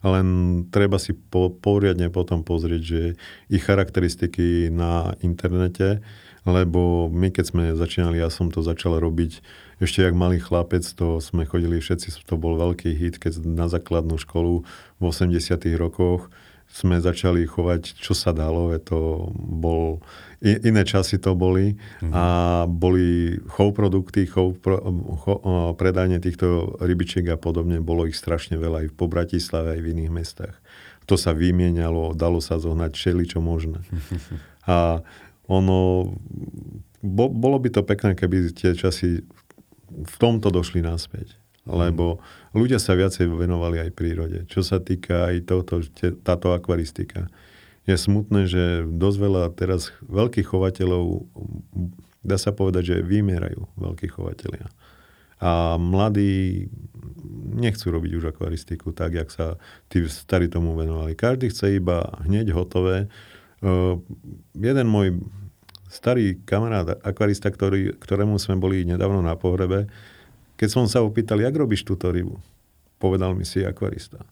Len 0.00 0.28
treba 0.72 0.96
si 0.96 1.12
po, 1.12 1.52
poriadne 1.52 2.12
potom 2.12 2.44
pozrieť, 2.44 2.82
že 2.84 3.02
ich 3.52 3.64
charakteristiky 3.64 4.72
na 4.72 5.16
internete, 5.24 6.04
lebo 6.48 7.12
my 7.12 7.32
keď 7.32 7.44
sme 7.44 7.64
začínali, 7.76 8.20
ja 8.20 8.32
som 8.32 8.48
to 8.48 8.64
začal 8.64 8.96
robiť 8.96 9.40
ešte 9.80 10.04
jak 10.04 10.12
malý 10.12 10.36
chlapec, 10.36 10.84
to 10.84 11.20
sme 11.24 11.48
chodili 11.48 11.80
všetci, 11.80 12.12
to 12.28 12.36
bol 12.36 12.60
veľký 12.60 12.92
hit, 12.92 13.16
keď 13.16 13.40
na 13.40 13.64
základnú 13.68 14.20
školu 14.20 14.68
v 15.00 15.02
80 15.04 15.56
rokoch 15.80 16.28
sme 16.70 17.02
začali 17.02 17.42
chovať, 17.44 17.98
čo 17.98 18.14
sa 18.14 18.30
dalo. 18.30 18.70
Je 18.70 18.80
to 18.80 19.30
bol, 19.34 19.98
iné 20.40 20.86
časy 20.86 21.18
to 21.18 21.34
boli 21.34 21.74
mm-hmm. 21.74 22.12
a 22.14 22.24
boli 22.70 23.36
chov 23.50 23.74
produkty, 23.74 24.30
chov, 24.30 24.62
cho, 24.62 25.34
predanie 25.74 26.22
týchto 26.22 26.78
rybičiek 26.78 27.26
a 27.34 27.36
podobne. 27.36 27.82
Bolo 27.82 28.06
ich 28.06 28.14
strašne 28.14 28.54
veľa 28.54 28.86
aj 28.86 28.88
po 28.94 29.10
Bratislave, 29.10 29.76
aj 29.76 29.80
v 29.82 29.90
iných 29.98 30.12
mestách. 30.14 30.56
To 31.10 31.18
sa 31.18 31.34
vymienialo, 31.34 32.14
dalo 32.14 32.38
sa 32.38 32.62
zohnať 32.62 32.94
všeli, 32.94 33.24
čo 33.26 33.42
možné. 33.42 33.82
A 34.70 35.02
ono, 35.50 36.14
bo, 37.02 37.24
bolo 37.26 37.58
by 37.58 37.68
to 37.74 37.82
pekné, 37.82 38.14
keby 38.14 38.54
tie 38.54 38.78
časy 38.78 39.26
v 39.90 40.14
tomto 40.22 40.54
došli 40.54 40.86
naspäť 40.86 41.40
lebo 41.70 42.18
ľudia 42.52 42.82
sa 42.82 42.98
viacej 42.98 43.30
venovali 43.30 43.78
aj 43.78 43.90
prírode. 43.94 44.38
Čo 44.50 44.66
sa 44.66 44.82
týka 44.82 45.30
aj 45.30 45.46
tohoto, 45.46 45.80
táto 46.26 46.50
akvaristika. 46.50 47.30
Je 47.86 47.96
smutné, 47.96 48.50
že 48.50 48.84
dosť 48.84 49.18
veľa 49.18 49.42
teraz 49.56 49.94
veľkých 50.04 50.50
chovateľov, 50.50 51.24
dá 52.20 52.36
sa 52.36 52.52
povedať, 52.52 52.94
že 52.94 53.06
vymierajú 53.06 53.70
veľkí 53.78 54.10
chovateľia. 54.12 54.68
A 55.40 55.80
mladí 55.80 56.68
nechcú 57.56 57.88
robiť 57.88 58.12
už 58.20 58.24
akvaristiku 58.36 58.92
tak, 58.92 59.16
jak 59.16 59.32
sa 59.32 59.56
tí 59.88 60.04
starí 60.04 60.52
tomu 60.52 60.76
venovali. 60.76 61.16
Každý 61.16 61.48
chce 61.48 61.80
iba 61.80 62.04
hneď 62.28 62.52
hotové. 62.52 63.08
Uh, 63.64 63.96
jeden 64.52 64.86
môj 64.92 65.16
starý 65.90 66.38
kamarát, 66.46 67.00
akvarista, 67.02 67.50
ktorý, 67.50 67.98
ktorému 67.98 68.38
sme 68.38 68.60
boli 68.60 68.86
nedávno 68.86 69.24
na 69.24 69.34
pohrebe, 69.34 69.90
keď 70.60 70.68
som 70.68 70.84
sa 70.84 71.00
opýtal, 71.00 71.40
jak 71.40 71.56
robíš 71.56 71.88
túto 71.88 72.12
rybu, 72.12 72.36
povedal 73.00 73.32
mi 73.32 73.48
si 73.48 73.64
akvarista. 73.64 74.28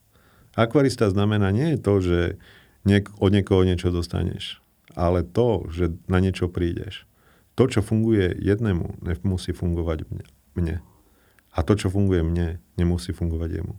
Akvarista 0.52 1.08
znamená 1.08 1.48
nie 1.48 1.80
to, 1.80 2.04
že 2.04 2.36
niek- 2.84 3.08
od 3.16 3.32
niekoho 3.32 3.64
niečo 3.64 3.88
dostaneš, 3.88 4.60
ale 4.92 5.24
to, 5.24 5.64
že 5.72 5.96
na 6.04 6.20
niečo 6.20 6.52
prídeš. 6.52 7.08
To, 7.56 7.64
čo 7.64 7.80
funguje 7.80 8.36
jednému, 8.36 9.00
nemusí 9.00 9.56
fungovať 9.56 10.04
mne. 10.52 10.84
A 11.48 11.58
to, 11.64 11.74
čo 11.80 11.88
funguje 11.88 12.20
mne, 12.20 12.60
nemusí 12.76 13.16
fungovať 13.16 13.64
jemu. 13.64 13.74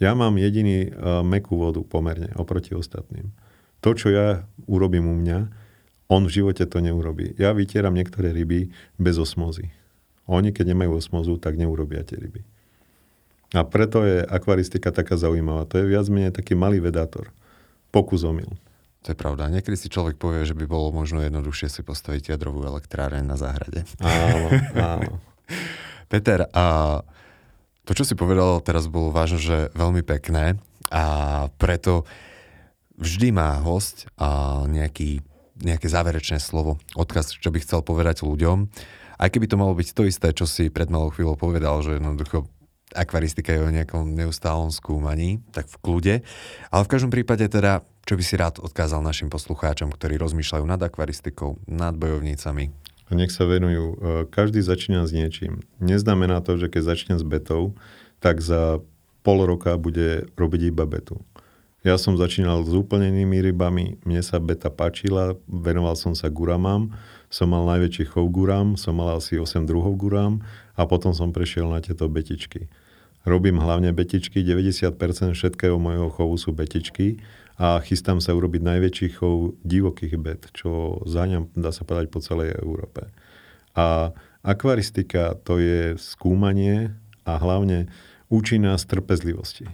Ja 0.00 0.16
mám 0.16 0.40
jediný 0.40 0.88
uh, 0.88 1.20
mekú 1.22 1.60
vodu 1.60 1.84
pomerne 1.84 2.32
oproti 2.34 2.74
ostatným. 2.74 3.30
To, 3.84 3.92
čo 3.92 4.08
ja 4.10 4.48
urobím 4.66 5.06
u 5.06 5.14
mňa, 5.14 5.38
on 6.10 6.26
v 6.26 6.34
živote 6.42 6.64
to 6.66 6.82
neurobí. 6.82 7.36
Ja 7.38 7.54
vytieram 7.54 7.94
niektoré 7.94 8.34
ryby 8.34 8.72
bez 8.98 9.20
osmozy. 9.20 9.70
Oni, 10.32 10.50
keď 10.50 10.72
nemajú 10.72 10.96
osmozu, 10.96 11.36
tak 11.36 11.60
neurobia 11.60 12.00
tie 12.02 12.16
ryby. 12.16 12.40
A 13.52 13.68
preto 13.68 14.00
je 14.00 14.24
akvaristika 14.24 14.88
taká 14.88 15.20
zaujímavá. 15.20 15.68
To 15.68 15.76
je 15.76 15.84
viac 15.84 16.08
menej 16.08 16.32
taký 16.32 16.56
malý 16.56 16.80
vedátor. 16.80 17.28
Pokus 17.92 18.24
omyl. 18.24 18.48
To 19.04 19.12
je 19.12 19.18
pravda. 19.18 19.52
Niekedy 19.52 19.76
si 19.76 19.92
človek 19.92 20.16
povie, 20.16 20.48
že 20.48 20.56
by 20.56 20.64
bolo 20.64 20.94
možno 20.94 21.20
jednoduchšie 21.20 21.68
si 21.68 21.82
postaviť 21.84 22.32
jadrovú 22.32 22.64
elektráreň 22.64 23.26
na 23.26 23.36
záhrade. 23.36 23.84
Áno, 24.00 24.48
áno. 24.78 25.12
Peter, 26.12 26.48
a 26.54 26.64
to, 27.82 27.92
čo 27.92 28.06
si 28.06 28.14
povedal 28.14 28.62
teraz, 28.62 28.86
bolo 28.86 29.10
vážne, 29.10 29.42
že 29.42 29.58
veľmi 29.74 30.06
pekné 30.06 30.56
a 30.88 31.04
preto 31.58 32.06
vždy 32.94 33.34
má 33.34 33.58
host 33.58 34.06
a 34.14 34.62
nejaký, 34.70 35.18
nejaké 35.58 35.90
záverečné 35.90 36.38
slovo, 36.38 36.78
odkaz, 36.94 37.34
čo 37.34 37.50
by 37.50 37.58
chcel 37.58 37.82
povedať 37.82 38.22
ľuďom. 38.22 38.70
Aj 39.16 39.28
keby 39.28 39.46
to 39.48 39.60
malo 39.60 39.72
byť 39.76 39.88
to 39.92 40.02
isté, 40.08 40.28
čo 40.32 40.48
si 40.48 40.72
pred 40.72 40.88
malou 40.88 41.12
chvíľou 41.12 41.36
povedal, 41.36 41.80
že 41.84 41.96
jednoducho 41.96 42.48
akvaristika 42.92 43.56
je 43.56 43.64
o 43.64 43.72
nejakom 43.72 44.12
neustálom 44.12 44.68
skúmaní, 44.68 45.40
tak 45.50 45.68
v 45.68 45.76
kľude. 45.80 46.14
Ale 46.68 46.82
v 46.84 46.92
každom 46.92 47.08
prípade 47.08 47.48
teda, 47.48 47.80
čo 48.04 48.14
by 48.20 48.22
si 48.24 48.34
rád 48.36 48.60
odkázal 48.60 49.00
našim 49.00 49.32
poslucháčom, 49.32 49.88
ktorí 49.92 50.20
rozmýšľajú 50.20 50.64
nad 50.68 50.80
akvaristikou, 50.80 51.56
nad 51.64 51.96
bojovnicami? 51.96 52.68
A 53.08 53.12
nech 53.16 53.32
sa 53.32 53.44
venujú. 53.44 53.84
E, 53.92 53.96
každý 54.28 54.64
začína 54.64 55.04
s 55.04 55.12
niečím. 55.12 55.64
Neznamená 55.80 56.40
to, 56.40 56.56
že 56.56 56.72
keď 56.72 56.82
začne 56.96 57.14
s 57.20 57.24
betou, 57.24 57.76
tak 58.24 58.40
za 58.40 58.80
pol 59.20 59.44
roka 59.44 59.76
bude 59.76 60.28
robiť 60.36 60.72
iba 60.72 60.84
betu. 60.88 61.20
Ja 61.82 61.98
som 61.98 62.14
začínal 62.14 62.62
s 62.62 62.70
úplne 62.70 63.10
inými 63.10 63.42
rybami, 63.50 63.98
mne 64.06 64.22
sa 64.22 64.38
beta 64.38 64.70
páčila, 64.70 65.34
venoval 65.50 65.98
som 65.98 66.14
sa 66.14 66.30
guramám, 66.30 66.94
som 67.32 67.48
mal 67.48 67.64
najväčší 67.64 68.12
chov 68.12 68.28
guram, 68.28 68.76
som 68.76 69.00
mal 69.00 69.16
asi 69.16 69.40
8 69.40 69.64
druhov 69.64 69.96
guram 69.96 70.44
a 70.76 70.84
potom 70.84 71.16
som 71.16 71.32
prešiel 71.32 71.64
na 71.72 71.80
tieto 71.80 72.04
betičky. 72.12 72.68
Robím 73.24 73.56
hlavne 73.56 73.96
betičky, 73.96 74.44
90% 74.44 74.92
všetkého 75.32 75.80
mojho 75.80 76.12
chovu 76.12 76.36
sú 76.36 76.52
betičky 76.52 77.24
a 77.56 77.80
chystám 77.80 78.20
sa 78.20 78.36
urobiť 78.36 78.60
najväčší 78.60 79.08
chov 79.16 79.56
divokých 79.64 80.20
bet, 80.20 80.52
čo 80.52 81.00
záňam, 81.08 81.48
dá 81.56 81.72
sa 81.72 81.88
povedať, 81.88 82.12
po 82.12 82.20
celej 82.20 82.52
Európe. 82.60 83.08
A 83.72 84.12
akvaristika 84.44 85.32
to 85.40 85.56
je 85.56 85.96
skúmanie 85.96 86.92
a 87.24 87.40
hlavne 87.40 87.88
nás 88.60 88.84
trpezlivosti 88.84 89.72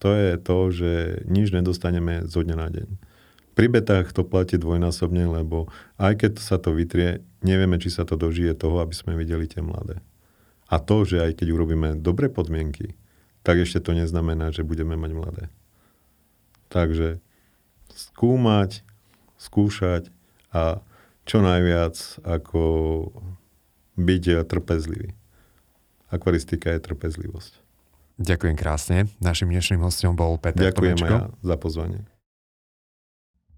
to 0.00 0.08
je 0.16 0.32
to, 0.40 0.58
že 0.72 0.92
nič 1.28 1.52
nedostaneme 1.52 2.24
zo 2.24 2.40
dňa 2.40 2.56
na 2.56 2.68
deň. 2.72 2.88
Pri 3.60 3.68
betách 3.68 4.16
to 4.16 4.24
platí 4.24 4.56
dvojnásobne, 4.56 5.28
lebo 5.28 5.68
aj 6.00 6.24
keď 6.24 6.32
sa 6.40 6.56
to 6.56 6.72
vytrie, 6.72 7.20
nevieme, 7.44 7.76
či 7.76 7.92
sa 7.92 8.08
to 8.08 8.16
dožije 8.16 8.56
toho, 8.56 8.80
aby 8.80 8.96
sme 8.96 9.12
videli 9.20 9.44
tie 9.44 9.60
mladé. 9.60 10.00
A 10.72 10.80
to, 10.80 11.04
že 11.04 11.20
aj 11.20 11.44
keď 11.44 11.52
urobíme 11.52 12.00
dobré 12.00 12.32
podmienky, 12.32 12.96
tak 13.44 13.60
ešte 13.60 13.84
to 13.84 13.92
neznamená, 13.92 14.48
že 14.48 14.64
budeme 14.64 14.96
mať 14.96 15.12
mladé. 15.12 15.44
Takže 16.72 17.20
skúmať, 17.92 18.80
skúšať 19.36 20.08
a 20.56 20.80
čo 21.28 21.44
najviac 21.44 22.00
ako 22.24 22.62
byť 24.00 24.24
trpezlivý. 24.48 25.12
Akvaristika 26.08 26.72
je 26.72 26.80
trpezlivosť. 26.80 27.60
Ďakujem 28.16 28.56
krásne. 28.56 29.04
Našim 29.20 29.52
dnešným 29.52 29.84
hostom 29.84 30.16
bol 30.16 30.40
Peter 30.40 30.72
Ďakujem 30.72 30.96
ja 31.04 31.28
za 31.44 31.56
pozvanie. 31.60 32.08